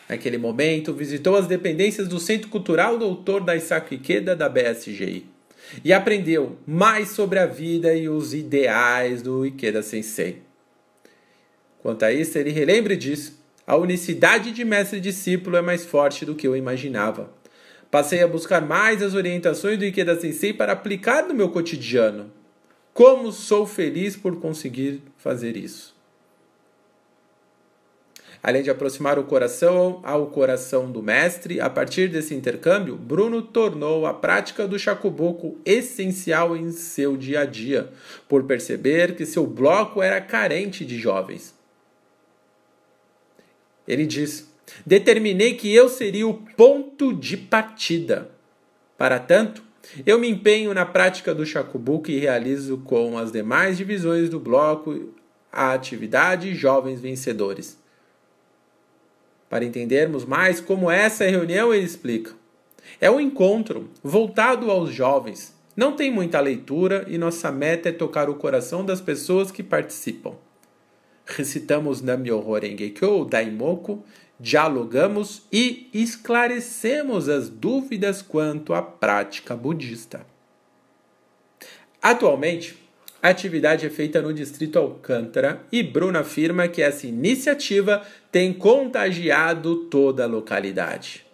Naquele 0.09 0.37
momento, 0.37 0.93
visitou 0.93 1.37
as 1.37 1.47
dependências 1.47 2.09
do 2.09 2.19
Centro 2.19 2.49
Cultural 2.49 2.99
Doutor 2.99 3.43
Daisaku 3.43 3.95
Ikeda 3.95 4.37
da 4.37 4.49
BSGI 4.49 5.27
e 5.83 5.93
aprendeu 5.93 6.59
mais 6.67 7.09
sobre 7.11 7.38
a 7.38 7.47
vida 7.47 7.95
e 7.95 8.09
os 8.09 8.35
ideais 8.35 9.23
do 9.23 9.47
Ikeda 9.47 9.83
Sensei. 9.83 10.43
Quanto 11.81 12.05
a 12.05 12.12
isso, 12.12 12.38
ele 12.38 12.51
relembra 12.51 12.97
disso. 12.97 13.43
A 13.67 13.77
unicidade 13.77 14.53
de 14.53 14.64
mestre 14.64 14.99
e 14.99 15.01
discípulo 15.01 15.57
é 15.57 15.62
mais 15.62 15.87
forte 15.87 16.27
do 16.27 16.35
que 16.35 16.47
eu 16.47 16.55
imaginava. 16.55 17.31
Passei 17.90 18.23
a 18.23 18.29
buscar 18.29 18.61
mais 18.61 19.03
as 19.03 19.14
orientações 19.14 19.79
do 19.79 19.85
Ikeda 19.85 20.21
Sensei 20.21 20.53
para 20.53 20.73
aplicar 20.73 21.27
no 21.27 21.35
meu 21.35 21.49
cotidiano. 21.49 22.31
Como 22.93 23.33
sou 23.33 23.67
feliz 23.67 24.17
por 24.17 24.38
conseguir 24.38 25.03
fazer 25.17 25.57
isso. 25.57 25.93
Além 28.46 28.62
de 28.62 28.68
aproximar 28.68 29.18
o 29.18 29.24
coração 29.24 30.00
ao 30.02 30.26
coração 30.26 30.92
do 30.92 31.02
mestre, 31.02 31.62
a 31.62 31.70
partir 31.70 32.09
desse 32.09 32.35
intercâmbio, 32.35 32.94
Bruno 32.94 33.40
tornou 33.40 34.04
a 34.04 34.12
prática 34.12 34.68
do 34.68 34.78
chacubuco 34.78 35.57
essencial 35.64 36.54
em 36.54 36.70
seu 36.70 37.16
dia 37.16 37.40
a 37.40 37.46
dia, 37.46 37.88
por 38.28 38.44
perceber 38.44 39.16
que 39.16 39.24
seu 39.24 39.46
bloco 39.46 40.02
era 40.02 40.20
carente 40.20 40.85
de 40.85 40.98
jovens. 40.98 41.54
Ele 43.88 44.04
diz: 44.04 44.46
Determinei 44.85 45.54
que 45.54 45.74
eu 45.74 45.88
seria 45.88 46.28
o 46.28 46.35
ponto 46.35 47.14
de 47.14 47.38
partida. 47.38 48.30
Para 48.98 49.18
tanto, 49.18 49.62
eu 50.04 50.18
me 50.18 50.28
empenho 50.28 50.74
na 50.74 50.85
prática 50.85 51.35
do 51.35 51.46
chacubuco 51.46 52.11
e 52.11 52.18
realizo 52.18 52.76
com 52.85 53.16
as 53.16 53.33
demais 53.33 53.78
divisões 53.78 54.28
do 54.28 54.38
bloco 54.38 55.14
a 55.50 55.72
atividade 55.72 56.54
Jovens 56.54 57.00
Vencedores. 57.00 57.83
Para 59.55 59.64
entendermos 59.64 60.25
mais 60.25 60.59
como 60.59 60.90
essa 60.90 61.25
reunião, 61.27 61.73
ele 61.73 61.85
explica. 61.85 62.33
É 63.01 63.09
um 63.09 63.21
encontro 63.21 63.88
voltado 64.03 64.69
aos 64.69 64.93
jovens. 64.93 65.55
Não 65.77 65.93
tem 65.93 66.11
muita 66.11 66.40
leitura 66.40 67.07
e 67.09 67.17
nossa 67.17 67.53
meta 67.53 67.88
é 67.88 67.93
tocar 67.93 68.29
o 68.29 68.35
coração 68.35 68.85
das 68.85 69.01
pessoas 69.01 69.53
que 69.53 69.62
participam. 69.62 70.35
Recitamos 71.25 72.03
Nam-myoho 72.03 72.59
Renge 72.59 72.90
Kyo, 72.90 73.25
Daimoku, 73.25 74.03
dialogamos 74.40 75.43
e 75.53 75.88
esclarecemos 75.95 77.29
as 77.29 77.49
dúvidas 77.49 78.23
quanto 78.23 78.75
à 78.75 78.83
prática 78.83 79.55
budista. 79.55 80.27
Atualmente, 82.03 82.84
a 83.25 83.31
atividade 83.31 83.87
é 83.87 83.89
feita 83.89 84.21
no 84.21 84.35
distrito 84.35 84.79
Alcântara 84.79 85.65
e 85.73 85.83
Bruno 85.83 86.19
afirma 86.19 86.69
que 86.69 86.83
essa 86.83 87.07
iniciativa 87.07 88.07
tem 88.31 88.53
contagiado 88.53 89.87
toda 89.87 90.25
a 90.25 90.27
localidade. 90.27 91.25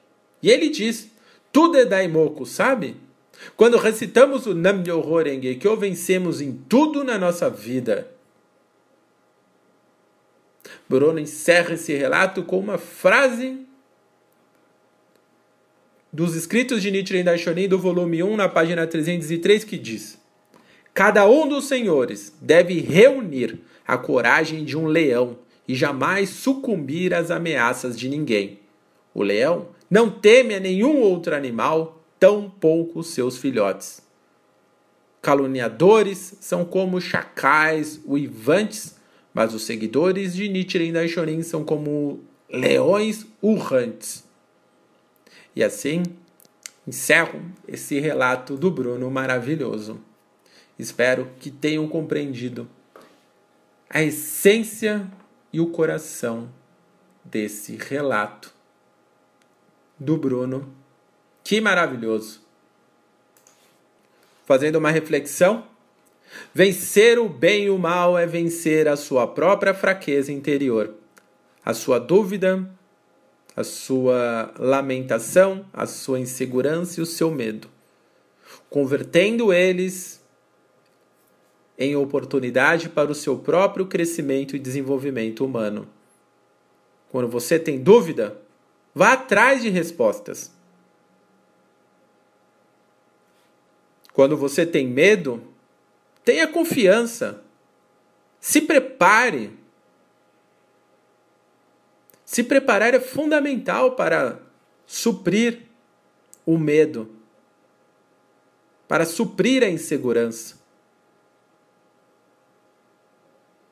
E 0.41 0.53
ele 0.53 0.69
diz: 0.69 1.11
tudo 1.51 1.77
é 1.77 1.85
daimoku, 1.85 2.47
sabe? 2.47 2.95
Quando 3.57 3.77
recitamos 3.77 4.47
o 4.47 4.55
Nam-myoho 4.55 5.21
Renge 5.21 5.57
que 5.57 5.69
vencemos 5.75 6.41
em 6.41 6.53
tudo 6.69 7.03
na 7.03 7.19
nossa 7.19 7.51
vida. 7.51 8.09
Bruno 10.89 11.19
encerra 11.19 11.75
esse 11.75 11.93
relato 11.93 12.45
com 12.45 12.61
uma 12.61 12.79
frase 12.79 13.67
dos 16.13 16.37
escritos 16.37 16.83
de 16.83 16.93
Nichiren 16.93 17.25
Daishonin 17.25 17.67
do 17.67 17.81
volume 17.81 18.23
1, 18.23 18.37
na 18.37 18.49
página 18.49 18.87
303, 18.87 19.65
que 19.65 19.77
diz: 19.77 20.20
Cada 20.93 21.29
um 21.29 21.49
dos 21.49 21.67
senhores 21.67 22.33
deve 22.41 22.81
reunir 22.81 23.61
a 23.87 23.97
coragem 23.97 24.65
de 24.65 24.77
um 24.77 24.87
leão 24.87 25.39
e 25.67 25.75
jamais 25.75 26.31
sucumbir 26.31 27.15
às 27.15 27.31
ameaças 27.31 27.99
de 27.99 28.09
ninguém. 28.09 28.59
O 29.15 29.23
leão 29.23 29.69
não 29.89 30.11
teme 30.11 30.55
a 30.55 30.61
nenhum 30.61 31.01
outro 31.01 31.35
animal, 31.35 32.03
tampouco 32.19 33.03
seus 33.03 33.39
filhotes. 33.39 34.03
Caluniadores 35.23 36.37
são 36.41 36.65
como 36.65 37.01
chacais 37.01 38.01
uivantes, 38.07 38.97
mas 39.35 39.55
os 39.55 39.63
seguidores 39.63 40.35
de 40.35 40.49
Nichiren 40.49 40.93
Daishonin 40.93 41.43
são 41.43 41.65
como 41.65 42.21
leões 42.49 43.27
urrantes. 43.43 44.25
E 45.55 45.63
assim 45.63 46.03
encerro 46.87 47.41
esse 47.69 48.01
relato 48.01 48.57
do 48.57 48.71
Bruno 48.71 49.11
maravilhoso. 49.11 50.01
Espero 50.81 51.31
que 51.39 51.51
tenham 51.51 51.87
compreendido 51.87 52.67
a 53.89 54.03
essência 54.03 55.07
e 55.53 55.61
o 55.61 55.67
coração 55.67 56.51
desse 57.23 57.77
relato 57.77 58.51
do 59.99 60.17
Bruno. 60.17 60.73
Que 61.45 61.61
maravilhoso! 61.61 62.41
Fazendo 64.47 64.77
uma 64.77 64.91
reflexão, 64.91 65.67
vencer 66.55 67.19
o 67.19 67.29
bem 67.29 67.65
e 67.65 67.71
o 67.71 67.79
mal 67.79 68.17
é 68.17 68.25
vencer 68.25 68.89
a 68.89 68.97
sua 68.97 69.27
própria 69.27 69.75
fraqueza 69.75 70.33
interior, 70.33 70.95
a 71.63 71.75
sua 71.75 72.01
dúvida, 72.01 72.67
a 73.55 73.63
sua 73.63 74.55
lamentação, 74.59 75.67
a 75.75 75.85
sua 75.85 76.19
insegurança 76.19 77.01
e 77.01 77.03
o 77.03 77.07
seu 77.07 77.31
medo, 77.31 77.69
convertendo 78.71 79.53
eles 79.53 80.20
em 81.81 81.97
oportunidade 81.97 82.91
para 82.91 83.11
o 83.11 83.15
seu 83.15 83.39
próprio 83.39 83.87
crescimento 83.87 84.55
e 84.55 84.59
desenvolvimento 84.59 85.43
humano. 85.43 85.89
Quando 87.11 87.27
você 87.27 87.59
tem 87.59 87.83
dúvida, 87.83 88.39
vá 88.95 89.15
atrás 89.15 89.63
de 89.63 89.71
respostas. 89.71 90.53
Quando 94.13 94.37
você 94.37 94.67
tem 94.67 94.87
medo, 94.87 95.43
tenha 96.23 96.47
confiança. 96.47 97.43
Se 98.39 98.61
prepare. 98.61 99.59
Se 102.27 102.45
preparar 102.45 102.93
é 102.93 103.01
fundamental 103.01 103.93
para 103.93 104.39
suprir 104.87 105.63
o 106.45 106.59
medo, 106.59 107.11
para 108.87 109.07
suprir 109.07 109.63
a 109.63 109.69
insegurança. 109.71 110.60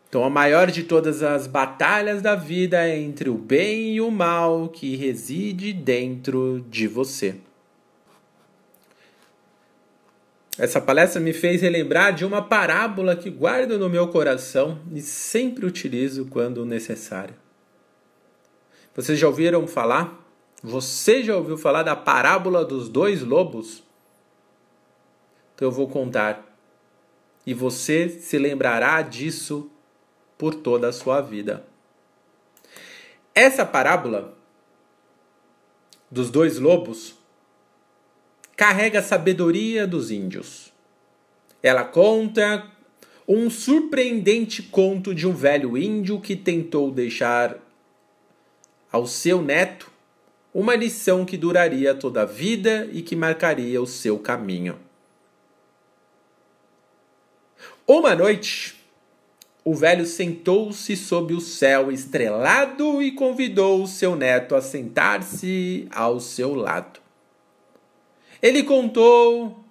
Então, 0.08 0.24
a 0.24 0.30
maior 0.30 0.70
de 0.70 0.84
todas 0.84 1.22
as 1.22 1.46
batalhas 1.46 2.22
da 2.22 2.34
vida 2.34 2.88
é 2.88 2.98
entre 2.98 3.28
o 3.28 3.34
bem 3.34 3.94
e 3.94 4.00
o 4.00 4.10
mal 4.10 4.68
que 4.70 4.96
reside 4.96 5.72
dentro 5.72 6.64
de 6.70 6.88
você. 6.88 7.36
Essa 10.58 10.80
palestra 10.80 11.20
me 11.20 11.32
fez 11.32 11.60
relembrar 11.60 12.14
de 12.14 12.24
uma 12.24 12.42
parábola 12.42 13.14
que 13.14 13.30
guardo 13.30 13.78
no 13.78 13.88
meu 13.88 14.08
coração 14.08 14.80
e 14.92 15.00
sempre 15.02 15.66
utilizo 15.66 16.24
quando 16.26 16.64
necessário. 16.64 17.34
Vocês 18.96 19.18
já 19.18 19.28
ouviram 19.28 19.68
falar? 19.68 20.26
Você 20.62 21.22
já 21.22 21.36
ouviu 21.36 21.56
falar 21.56 21.84
da 21.84 21.94
parábola 21.94 22.64
dos 22.64 22.88
dois 22.88 23.22
lobos? 23.22 23.84
Então 25.54 25.68
eu 25.68 25.72
vou 25.72 25.86
contar. 25.86 26.44
E 27.46 27.54
você 27.54 28.08
se 28.08 28.36
lembrará 28.36 29.00
disso 29.02 29.70
por 30.38 30.54
toda 30.54 30.88
a 30.88 30.92
sua 30.92 31.20
vida. 31.20 31.66
Essa 33.34 33.66
parábola 33.66 34.34
dos 36.10 36.30
dois 36.30 36.58
lobos 36.58 37.14
carrega 38.56 39.00
a 39.00 39.02
sabedoria 39.02 39.86
dos 39.86 40.10
índios. 40.10 40.72
Ela 41.62 41.84
conta 41.84 42.66
um 43.26 43.50
surpreendente 43.50 44.62
conto 44.62 45.14
de 45.14 45.26
um 45.26 45.34
velho 45.34 45.76
índio 45.76 46.20
que 46.20 46.34
tentou 46.34 46.90
deixar 46.90 47.58
ao 48.90 49.06
seu 49.06 49.42
neto 49.42 49.90
uma 50.54 50.74
lição 50.74 51.24
que 51.24 51.36
duraria 51.36 51.94
toda 51.94 52.22
a 52.22 52.24
vida 52.24 52.88
e 52.90 53.02
que 53.02 53.14
marcaria 53.14 53.80
o 53.82 53.86
seu 53.86 54.18
caminho. 54.18 54.78
Uma 57.86 58.14
noite, 58.14 58.77
o 59.68 59.74
velho 59.74 60.06
sentou-se 60.06 60.96
sob 60.96 61.34
o 61.34 61.42
céu 61.42 61.92
estrelado 61.92 63.02
e 63.02 63.12
convidou 63.12 63.82
o 63.82 63.86
seu 63.86 64.16
neto 64.16 64.54
a 64.54 64.62
sentar-se 64.62 65.86
ao 65.90 66.20
seu 66.20 66.54
lado. 66.54 67.00
Ele 68.40 68.62
contou 68.62 69.62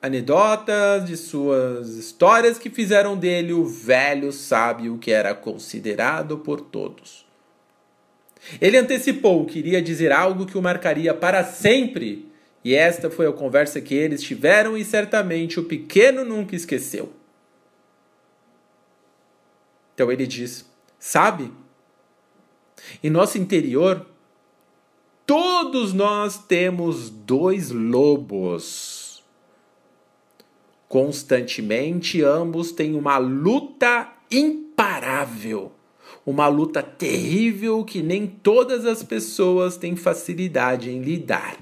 anedotas 0.00 1.04
de 1.04 1.14
suas 1.14 1.90
histórias 1.90 2.58
que 2.58 2.70
fizeram 2.70 3.18
dele 3.18 3.52
o 3.52 3.66
velho 3.66 4.32
sábio 4.32 4.96
que 4.96 5.10
era 5.10 5.34
considerado 5.34 6.38
por 6.38 6.62
todos. 6.62 7.26
Ele 8.58 8.78
antecipou 8.78 9.44
que 9.44 9.58
iria 9.58 9.82
dizer 9.82 10.10
algo 10.10 10.46
que 10.46 10.56
o 10.56 10.62
marcaria 10.62 11.12
para 11.12 11.44
sempre, 11.44 12.32
e 12.64 12.74
esta 12.74 13.10
foi 13.10 13.26
a 13.26 13.32
conversa 13.32 13.78
que 13.78 13.94
eles 13.94 14.22
tiveram 14.22 14.74
e 14.74 14.82
certamente 14.82 15.60
o 15.60 15.64
pequeno 15.64 16.24
nunca 16.24 16.56
esqueceu. 16.56 17.12
Então 19.96 20.12
ele 20.12 20.26
diz: 20.26 20.64
Sabe, 20.98 21.52
em 23.02 23.10
nosso 23.10 23.36
interior 23.36 24.06
Todos 25.26 25.92
nós 25.92 26.38
temos 26.38 27.10
dois 27.10 27.72
lobos. 27.72 29.24
Constantemente, 30.88 32.22
ambos 32.22 32.70
têm 32.70 32.94
uma 32.94 33.18
luta 33.18 34.08
imparável, 34.30 35.72
uma 36.24 36.46
luta 36.46 36.80
terrível 36.80 37.84
que 37.84 38.04
nem 38.04 38.24
todas 38.24 38.86
as 38.86 39.02
pessoas 39.02 39.76
têm 39.76 39.96
facilidade 39.96 40.90
em 40.90 41.02
lidar. 41.02 41.58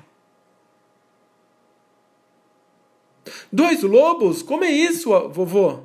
Dois 3.51 3.83
lobos? 3.83 4.42
Como 4.42 4.62
é 4.62 4.70
isso, 4.70 5.09
vovô? 5.31 5.85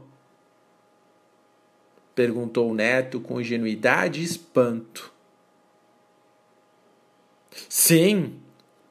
Perguntou 2.15 2.69
o 2.69 2.74
neto 2.74 3.19
com 3.19 3.39
ingenuidade 3.39 4.19
e 4.19 4.24
espanto. 4.24 5.12
Sim, 7.67 8.34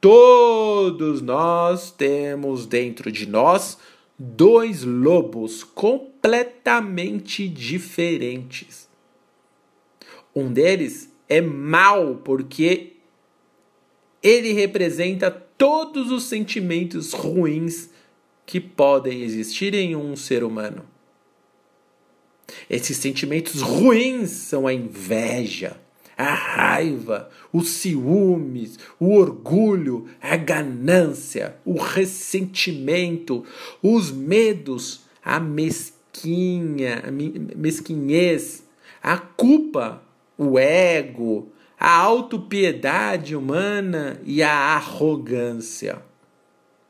todos 0.01 1.21
nós 1.21 1.91
temos 1.91 2.67
dentro 2.67 3.11
de 3.11 3.27
nós 3.27 3.79
dois 4.19 4.83
lobos 4.83 5.63
completamente 5.63 7.49
diferentes. 7.49 8.89
Um 10.35 10.53
deles 10.53 11.13
é 11.29 11.41
mal 11.41 12.17
porque 12.25 12.95
ele 14.23 14.53
representa 14.53 15.31
todos 15.31 16.11
os 16.11 16.25
sentimentos 16.25 17.13
ruins 17.13 17.91
que 18.45 18.61
podem 18.61 19.23
existir 19.23 19.75
em 19.75 19.95
um 19.95 20.17
ser 20.17 20.43
humano. 20.43 20.85
Esses 22.69 22.97
sentimentos 22.97 23.61
ruins 23.61 24.31
são 24.31 24.67
a 24.67 24.73
inveja, 24.73 25.77
a 26.17 26.35
raiva, 26.35 27.31
os 27.53 27.69
ciúmes, 27.69 28.79
o 28.99 29.15
orgulho, 29.15 30.09
a 30.21 30.37
ganância, 30.37 31.57
o 31.65 31.79
ressentimento, 31.79 33.45
os 33.83 34.11
medos, 34.11 35.03
a 35.25 35.39
mesquinha, 35.39 37.05
a 37.07 37.11
mesquinhez, 37.11 38.65
a 39.03 39.17
culpa, 39.17 40.03
o 40.37 40.59
ego, 40.59 41.53
a 41.79 41.97
autopiedade 41.97 43.37
humana 43.37 44.21
e 44.25 44.43
a 44.43 44.53
arrogância. 44.53 46.03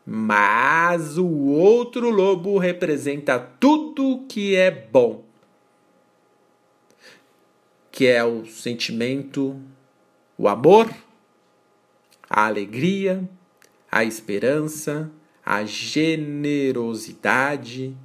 Mas 0.06 1.18
o 1.18 1.26
outro 1.26 2.08
lobo 2.08 2.56
representa 2.56 3.38
tudo 3.38 4.24
que 4.26 4.56
é 4.56 4.70
bom 4.70 5.27
que 7.98 8.06
é 8.06 8.22
o 8.22 8.46
sentimento, 8.46 9.60
o 10.36 10.46
amor, 10.46 10.88
a 12.30 12.46
alegria, 12.46 13.28
a 13.90 14.04
esperança, 14.04 15.10
a 15.44 15.64
generosidade, 15.64 17.96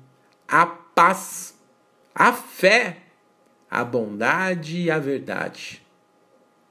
a 0.47 0.65
paz, 0.65 1.55
a 2.15 2.33
fé, 2.33 3.03
a 3.69 3.83
bondade 3.83 4.81
e 4.81 4.89
a 4.89 4.97
verdade, 4.97 5.85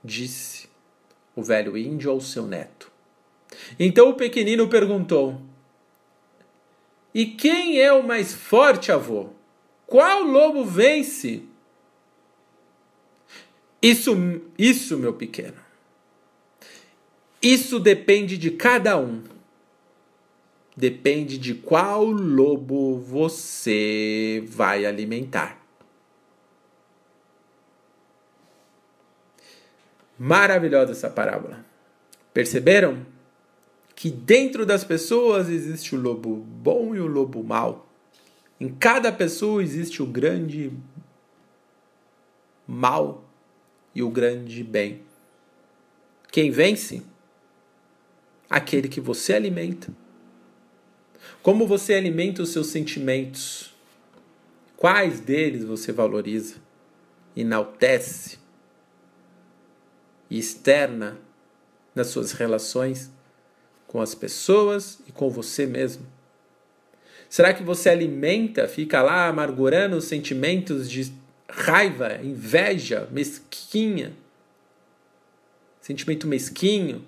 disse 0.03 0.69
o 1.37 1.45
velho 1.45 1.79
índio 1.79 2.11
ao 2.11 2.21
seu 2.21 2.45
neto. 2.45 2.91
Então 3.79 4.09
o 4.09 4.15
pequenino 4.15 4.67
perguntou: 4.67 5.41
E 7.15 7.25
quem 7.25 7.79
é 7.79 7.93
o 7.93 8.03
mais 8.03 8.35
forte, 8.35 8.91
avô? 8.91 9.29
Qual 9.87 10.25
lobo 10.25 10.65
vence? 10.65 11.52
Isso, 13.83 14.13
isso, 14.57 14.97
meu 14.97 15.13
pequeno. 15.13 15.57
Isso 17.43 17.81
depende 17.81 18.39
de 18.39 18.53
cada 18.53 18.97
um. 18.97 19.25
Depende 20.77 21.37
de 21.37 21.55
qual 21.55 22.05
lobo 22.05 22.97
você 22.99 24.45
vai 24.47 24.87
alimentar. 24.87 25.61
Maravilhosa 30.17 30.93
essa 30.93 31.11
parábola. 31.11 31.65
Perceberam? 32.33 33.05
Que 33.97 34.09
dentro 34.09 34.65
das 34.65 34.85
pessoas 34.85 35.49
existe 35.49 35.97
o 35.97 36.01
lobo 36.01 36.37
bom 36.37 36.95
e 36.95 37.01
o 37.01 37.07
lobo 37.07 37.43
mau. 37.43 37.89
Em 38.61 38.69
cada 38.69 39.11
pessoa 39.11 39.63
existe 39.63 40.01
o 40.01 40.07
grande 40.07 40.73
mal 42.67 43.22
e 43.95 44.03
o 44.03 44.11
grande 44.11 44.63
bem. 44.65 45.03
Quem 46.31 46.51
vence? 46.51 47.03
Aquele 48.49 48.89
que 48.89 49.01
você 49.01 49.35
alimenta. 49.35 49.93
Como 51.43 51.67
você 51.67 51.95
alimenta 51.95 52.43
os 52.43 52.51
seus 52.51 52.69
sentimentos? 52.69 53.75
Quais 54.77 55.21
deles 55.21 55.65
você 55.65 55.93
valoriza, 55.93 56.57
enaltece 57.37 58.39
e 60.31 60.39
externa 60.39 61.19
nas 61.95 62.09
suas 62.09 62.33
relações 62.33 63.11
com 63.87 64.01
as 64.01 64.15
pessoas 64.15 65.01
e 65.07 65.13
com 65.13 65.29
você 65.31 65.67
mesmo? 65.67 66.07
Será 67.29 67.55
que 67.55 67.63
você 67.63 67.89
alimenta, 67.89 68.69
fica 68.69 69.03
lá 69.03 69.27
amargurando 69.27 69.97
os 69.97 70.05
sentimentos 70.05 70.91
de 70.91 71.13
raiva, 71.53 72.19
inveja, 72.23 73.07
mesquinha, 73.11 74.15
sentimento 75.81 76.27
mesquinho, 76.27 77.05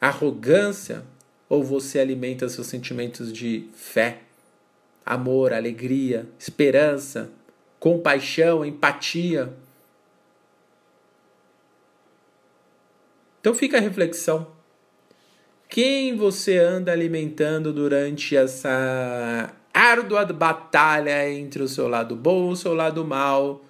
arrogância, 0.00 1.04
ou 1.48 1.62
você 1.62 1.98
alimenta 1.98 2.48
seus 2.48 2.68
sentimentos 2.68 3.32
de 3.32 3.68
fé, 3.74 4.22
amor, 5.04 5.52
alegria, 5.52 6.26
esperança, 6.38 7.30
compaixão, 7.78 8.64
empatia? 8.64 9.52
Então 13.40 13.54
fica 13.54 13.76
a 13.76 13.80
reflexão. 13.80 14.46
Quem 15.68 16.16
você 16.16 16.56
anda 16.56 16.92
alimentando 16.92 17.72
durante 17.72 18.36
essa 18.36 19.54
árdua 19.80 20.26
batalha 20.26 21.30
entre 21.30 21.62
o 21.62 21.68
seu 21.68 21.88
lado 21.88 22.14
bom 22.14 22.50
e 22.50 22.52
o 22.52 22.56
seu 22.56 22.74
lado 22.74 23.04
mal 23.04 23.64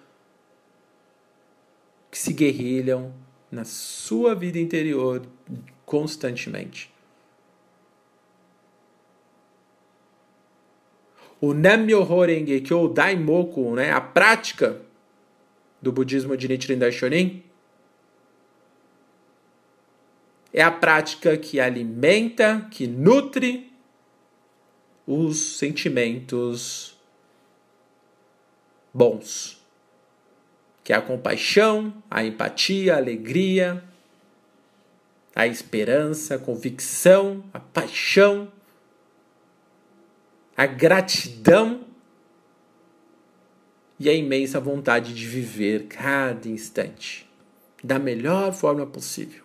que 2.11 2.19
se 2.19 2.33
guerrilham 2.33 3.13
na 3.51 3.65
sua 3.65 4.35
vida 4.35 4.59
interior 4.59 5.23
constantemente. 5.87 6.93
O 11.41 11.55
Nammyoho 11.55 12.27
Renge 12.27 12.61
Kyo 12.61 12.89
Daimoku, 12.89 13.75
né, 13.75 13.93
a 13.93 14.01
prática 14.01 14.81
do 15.81 15.91
budismo 15.91 16.37
de 16.37 16.49
Nichiren 16.49 16.79
Daishonin, 16.79 17.43
é 20.53 20.63
a 20.63 20.71
prática 20.71 21.39
que 21.39 21.61
alimenta, 21.61 22.67
que 22.71 22.87
nutre 22.87 23.70
os 25.13 25.59
sentimentos 25.59 26.97
bons, 28.95 29.61
que 30.85 30.93
é 30.93 30.97
a 30.97 31.03
compaixão, 31.03 32.01
a 32.09 32.23
empatia, 32.25 32.95
a 32.95 32.99
alegria, 32.99 33.83
a 35.35 35.49
esperança, 35.49 36.37
a 36.37 36.39
convicção, 36.39 37.43
a 37.53 37.59
paixão, 37.59 38.53
a 40.57 40.65
gratidão 40.65 41.85
e 43.99 44.09
a 44.09 44.15
imensa 44.15 44.61
vontade 44.61 45.13
de 45.13 45.27
viver 45.27 45.89
cada 45.89 46.49
instante 46.49 47.29
da 47.83 47.99
melhor 47.99 48.53
forma 48.53 48.87
possível, 48.87 49.43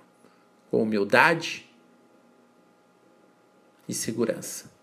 com 0.69 0.83
humildade 0.83 1.67
e 3.89 3.95
segurança. 3.95 4.74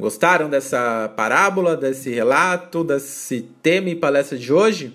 Gostaram 0.00 0.48
dessa 0.48 1.12
parábola, 1.14 1.76
desse 1.76 2.08
relato, 2.08 2.82
desse 2.82 3.42
tema 3.62 3.90
e 3.90 3.94
palestra 3.94 4.38
de 4.38 4.50
hoje? 4.50 4.94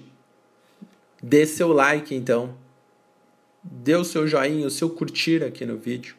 Dê 1.22 1.46
seu 1.46 1.72
like 1.72 2.16
então. 2.16 2.58
Dê 3.64 3.96
o 3.96 4.04
seu 4.04 4.28
joinha, 4.28 4.66
o 4.66 4.72
seu 4.72 4.90
curtir 4.90 5.44
aqui 5.44 5.64
no 5.64 5.78
vídeo. 5.78 6.16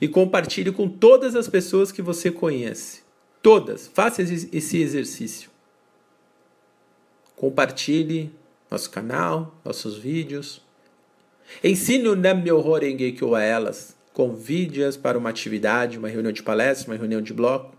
E 0.00 0.08
compartilhe 0.08 0.72
com 0.72 0.88
todas 0.88 1.36
as 1.36 1.46
pessoas 1.46 1.92
que 1.92 2.02
você 2.02 2.28
conhece. 2.28 3.02
Todas. 3.40 3.86
Faça 3.86 4.20
esse 4.20 4.78
exercício. 4.78 5.48
Compartilhe 7.36 8.34
nosso 8.68 8.90
canal, 8.90 9.54
nossos 9.64 9.96
vídeos. 9.96 10.60
Ensine 11.62 12.08
o 12.08 12.16
Nam-myoho 12.16 13.36
a 13.36 13.42
elas. 13.42 13.96
Convide-as 14.12 14.96
para 14.96 15.16
uma 15.16 15.30
atividade, 15.30 15.98
uma 15.98 16.08
reunião 16.08 16.32
de 16.32 16.42
palestra, 16.42 16.90
uma 16.90 16.98
reunião 16.98 17.22
de 17.22 17.32
bloco 17.32 17.73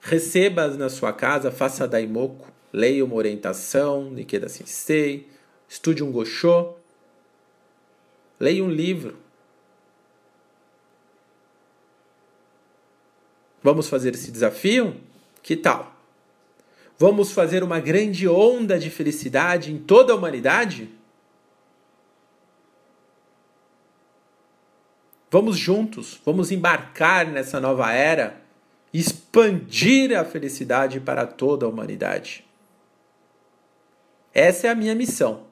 Receba 0.00 0.68
na 0.68 0.88
sua 0.88 1.12
casa, 1.12 1.50
faça 1.50 1.86
daimoku, 1.86 2.46
leia 2.72 3.04
uma 3.04 3.14
orientação, 3.14 4.10
Nikeda 4.10 4.48
Sensei, 4.48 5.28
estude 5.68 6.02
um 6.02 6.12
Gosho, 6.12 6.74
leia 8.38 8.62
um 8.62 8.70
livro. 8.70 9.18
Vamos 13.62 13.88
fazer 13.88 14.14
esse 14.14 14.30
desafio? 14.30 15.00
Que 15.42 15.56
tal? 15.56 15.94
Vamos 16.96 17.32
fazer 17.32 17.62
uma 17.62 17.80
grande 17.80 18.26
onda 18.28 18.78
de 18.78 18.90
felicidade 18.90 19.72
em 19.72 19.78
toda 19.78 20.12
a 20.12 20.16
humanidade? 20.16 20.90
Vamos 25.30 25.58
juntos, 25.58 26.20
vamos 26.24 26.50
embarcar 26.50 27.26
nessa 27.26 27.60
nova 27.60 27.92
era 27.92 28.47
expandir 28.92 30.18
a 30.18 30.24
felicidade 30.24 31.00
para 31.00 31.26
toda 31.26 31.66
a 31.66 31.68
humanidade. 31.68 32.44
Essa 34.32 34.68
é 34.68 34.70
a 34.70 34.74
minha 34.74 34.94
missão. 34.94 35.46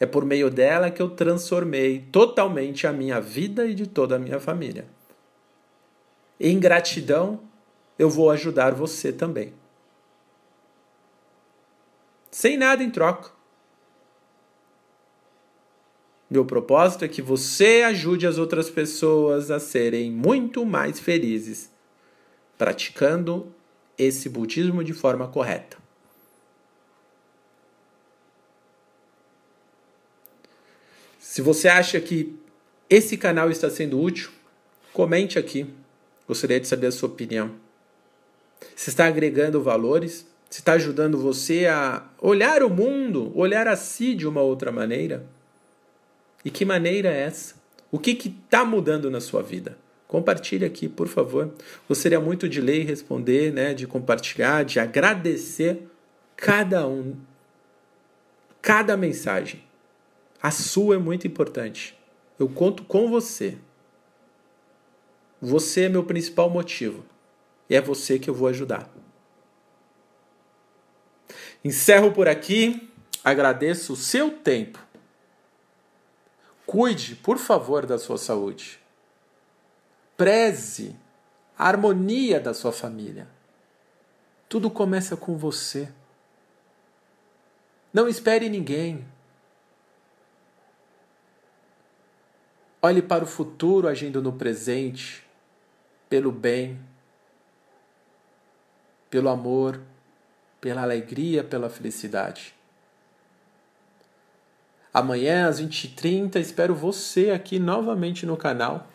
É 0.00 0.06
por 0.06 0.24
meio 0.24 0.50
dela 0.50 0.90
que 0.90 1.00
eu 1.00 1.10
transformei 1.10 2.00
totalmente 2.10 2.86
a 2.86 2.92
minha 2.92 3.20
vida 3.20 3.66
e 3.66 3.74
de 3.74 3.86
toda 3.86 4.16
a 4.16 4.18
minha 4.18 4.40
família. 4.40 4.86
Em 6.40 6.58
gratidão, 6.58 7.40
eu 7.98 8.10
vou 8.10 8.30
ajudar 8.30 8.74
você 8.74 9.12
também. 9.12 9.52
Sem 12.30 12.56
nada 12.56 12.82
em 12.82 12.90
troca. 12.90 13.30
Meu 16.28 16.46
propósito 16.46 17.04
é 17.04 17.08
que 17.08 17.20
você 17.20 17.82
ajude 17.82 18.26
as 18.26 18.38
outras 18.38 18.70
pessoas 18.70 19.50
a 19.50 19.60
serem 19.60 20.10
muito 20.10 20.64
mais 20.64 20.98
felizes 20.98 21.71
praticando 22.58 23.52
esse 23.98 24.28
budismo 24.28 24.82
de 24.82 24.92
forma 24.92 25.28
correta. 25.28 25.76
Se 31.18 31.40
você 31.40 31.68
acha 31.68 32.00
que 32.00 32.38
esse 32.90 33.16
canal 33.16 33.50
está 33.50 33.70
sendo 33.70 33.98
útil, 33.98 34.30
comente 34.92 35.38
aqui. 35.38 35.66
Gostaria 36.28 36.60
de 36.60 36.68
saber 36.68 36.88
a 36.88 36.92
sua 36.92 37.08
opinião. 37.08 37.54
Se 38.76 38.90
está 38.90 39.06
agregando 39.06 39.62
valores, 39.62 40.26
se 40.50 40.60
está 40.60 40.74
ajudando 40.74 41.16
você 41.18 41.66
a 41.66 42.06
olhar 42.20 42.62
o 42.62 42.68
mundo, 42.68 43.32
olhar 43.34 43.66
a 43.66 43.76
si 43.76 44.14
de 44.14 44.26
uma 44.26 44.42
outra 44.42 44.70
maneira. 44.70 45.26
E 46.44 46.50
que 46.50 46.64
maneira 46.64 47.08
é 47.08 47.22
essa? 47.22 47.54
O 47.90 47.98
que 47.98 48.10
está 48.10 48.64
mudando 48.64 49.10
na 49.10 49.20
sua 49.20 49.42
vida? 49.42 49.78
Compartilhe 50.12 50.66
aqui, 50.66 50.90
por 50.90 51.08
favor. 51.08 51.54
Gostaria 51.88 52.20
muito 52.20 52.46
de 52.46 52.60
ler 52.60 52.82
e 52.82 52.84
responder, 52.84 53.50
né, 53.50 53.72
de 53.72 53.86
compartilhar, 53.86 54.62
de 54.62 54.78
agradecer 54.78 55.88
cada 56.36 56.86
um, 56.86 57.16
cada 58.60 58.94
mensagem. 58.94 59.64
A 60.42 60.50
sua 60.50 60.96
é 60.96 60.98
muito 60.98 61.26
importante. 61.26 61.98
Eu 62.38 62.46
conto 62.46 62.84
com 62.84 63.08
você. 63.08 63.56
Você 65.40 65.84
é 65.84 65.88
meu 65.88 66.04
principal 66.04 66.50
motivo. 66.50 67.06
E 67.70 67.74
é 67.74 67.80
você 67.80 68.18
que 68.18 68.28
eu 68.28 68.34
vou 68.34 68.48
ajudar. 68.48 68.94
Encerro 71.64 72.12
por 72.12 72.28
aqui. 72.28 72.86
Agradeço 73.24 73.94
o 73.94 73.96
seu 73.96 74.30
tempo. 74.30 74.78
Cuide, 76.66 77.14
por 77.14 77.38
favor, 77.38 77.86
da 77.86 77.96
sua 77.96 78.18
saúde 78.18 78.81
preze 80.16 80.96
a 81.58 81.68
harmonia 81.68 82.40
da 82.40 82.52
sua 82.54 82.72
família. 82.72 83.28
Tudo 84.48 84.70
começa 84.70 85.16
com 85.16 85.36
você. 85.36 85.88
Não 87.92 88.08
espere 88.08 88.48
ninguém. 88.48 89.06
Olhe 92.80 93.00
para 93.00 93.24
o 93.24 93.26
futuro 93.26 93.86
agindo 93.86 94.20
no 94.20 94.32
presente, 94.32 95.24
pelo 96.08 96.32
bem, 96.32 96.80
pelo 99.08 99.28
amor, 99.28 99.80
pela 100.60 100.82
alegria, 100.82 101.44
pela 101.44 101.70
felicidade. 101.70 102.54
Amanhã 104.92 105.48
às 105.48 105.60
20h30 105.60 106.36
espero 106.36 106.74
você 106.74 107.30
aqui 107.30 107.58
novamente 107.58 108.26
no 108.26 108.36
canal 108.36 108.91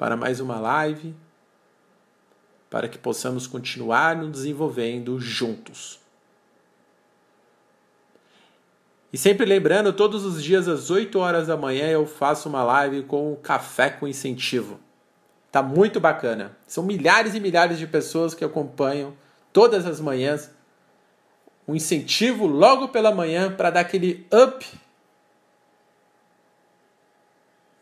para 0.00 0.16
mais 0.16 0.40
uma 0.40 0.58
live, 0.58 1.14
para 2.70 2.88
que 2.88 2.96
possamos 2.96 3.46
continuar 3.46 4.16
nos 4.16 4.30
desenvolvendo 4.30 5.20
juntos. 5.20 6.00
E 9.12 9.18
sempre 9.18 9.44
lembrando, 9.44 9.92
todos 9.92 10.24
os 10.24 10.42
dias 10.42 10.68
às 10.68 10.88
8 10.88 11.18
horas 11.18 11.48
da 11.48 11.56
manhã 11.58 11.86
eu 11.86 12.06
faço 12.06 12.48
uma 12.48 12.64
live 12.64 13.02
com 13.02 13.36
Café 13.42 13.90
com 13.90 14.08
Incentivo. 14.08 14.80
Tá 15.52 15.62
muito 15.62 16.00
bacana. 16.00 16.56
São 16.66 16.82
milhares 16.82 17.34
e 17.34 17.40
milhares 17.40 17.78
de 17.78 17.86
pessoas 17.86 18.32
que 18.32 18.42
acompanham 18.42 19.12
todas 19.52 19.84
as 19.84 20.00
manhãs 20.00 20.50
um 21.68 21.76
incentivo 21.76 22.46
logo 22.46 22.88
pela 22.88 23.14
manhã 23.14 23.54
para 23.54 23.68
dar 23.68 23.80
aquele 23.80 24.26
up 24.32 24.66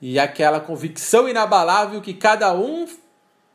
e 0.00 0.18
aquela 0.18 0.60
convicção 0.60 1.28
inabalável 1.28 2.00
que 2.00 2.14
cada 2.14 2.54
um 2.54 2.86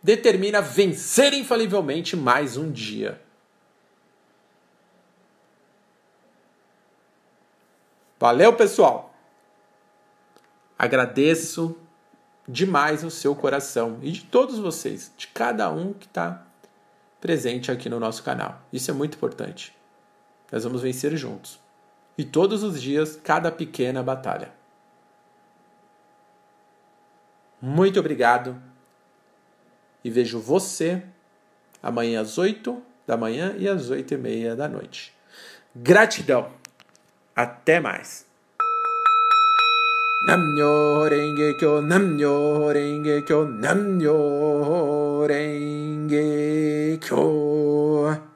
determina 0.01 0.61
vencer 0.61 1.33
infalivelmente 1.33 2.15
mais 2.15 2.57
um 2.57 2.71
dia. 2.71 3.21
Valeu, 8.19 8.53
pessoal! 8.53 9.13
Agradeço 10.77 11.77
demais 12.47 13.03
o 13.03 13.11
seu 13.11 13.35
coração 13.35 13.99
e 14.01 14.11
de 14.11 14.25
todos 14.25 14.59
vocês, 14.59 15.11
de 15.17 15.27
cada 15.27 15.69
um 15.71 15.93
que 15.93 16.05
está 16.05 16.45
presente 17.21 17.71
aqui 17.71 17.87
no 17.87 17.99
nosso 17.99 18.21
canal. 18.23 18.61
Isso 18.71 18.91
é 18.91 18.93
muito 18.93 19.15
importante. 19.15 19.73
Nós 20.51 20.65
vamos 20.65 20.81
vencer 20.81 21.15
juntos. 21.15 21.59
E 22.17 22.23
todos 22.23 22.63
os 22.63 22.81
dias, 22.81 23.15
cada 23.15 23.49
pequena 23.49 24.03
batalha. 24.03 24.51
Muito 27.65 27.97
obrigado 27.97 28.61
e 30.03 30.09
vejo 30.09 30.37
você 30.37 31.01
amanhã 31.81 32.19
às 32.19 32.37
8 32.37 32.83
da 33.07 33.15
manhã 33.15 33.55
e 33.57 33.69
às 33.69 33.89
8 33.89 34.15
e 34.15 34.17
meia 34.17 34.53
da 34.53 34.67
noite. 34.67 35.13
Gratidão! 35.73 36.51
Até 37.33 37.79
mais! 37.79 38.25
Namyo 40.27 41.07
Renge 41.07 41.57
Kyo, 41.57 41.81
Namyo 41.81 42.67
Renge 42.73 43.21
Kyo, 43.21 43.45
Namyo 43.47 45.25
Renge 45.25 46.99
Kyo. 46.99 48.32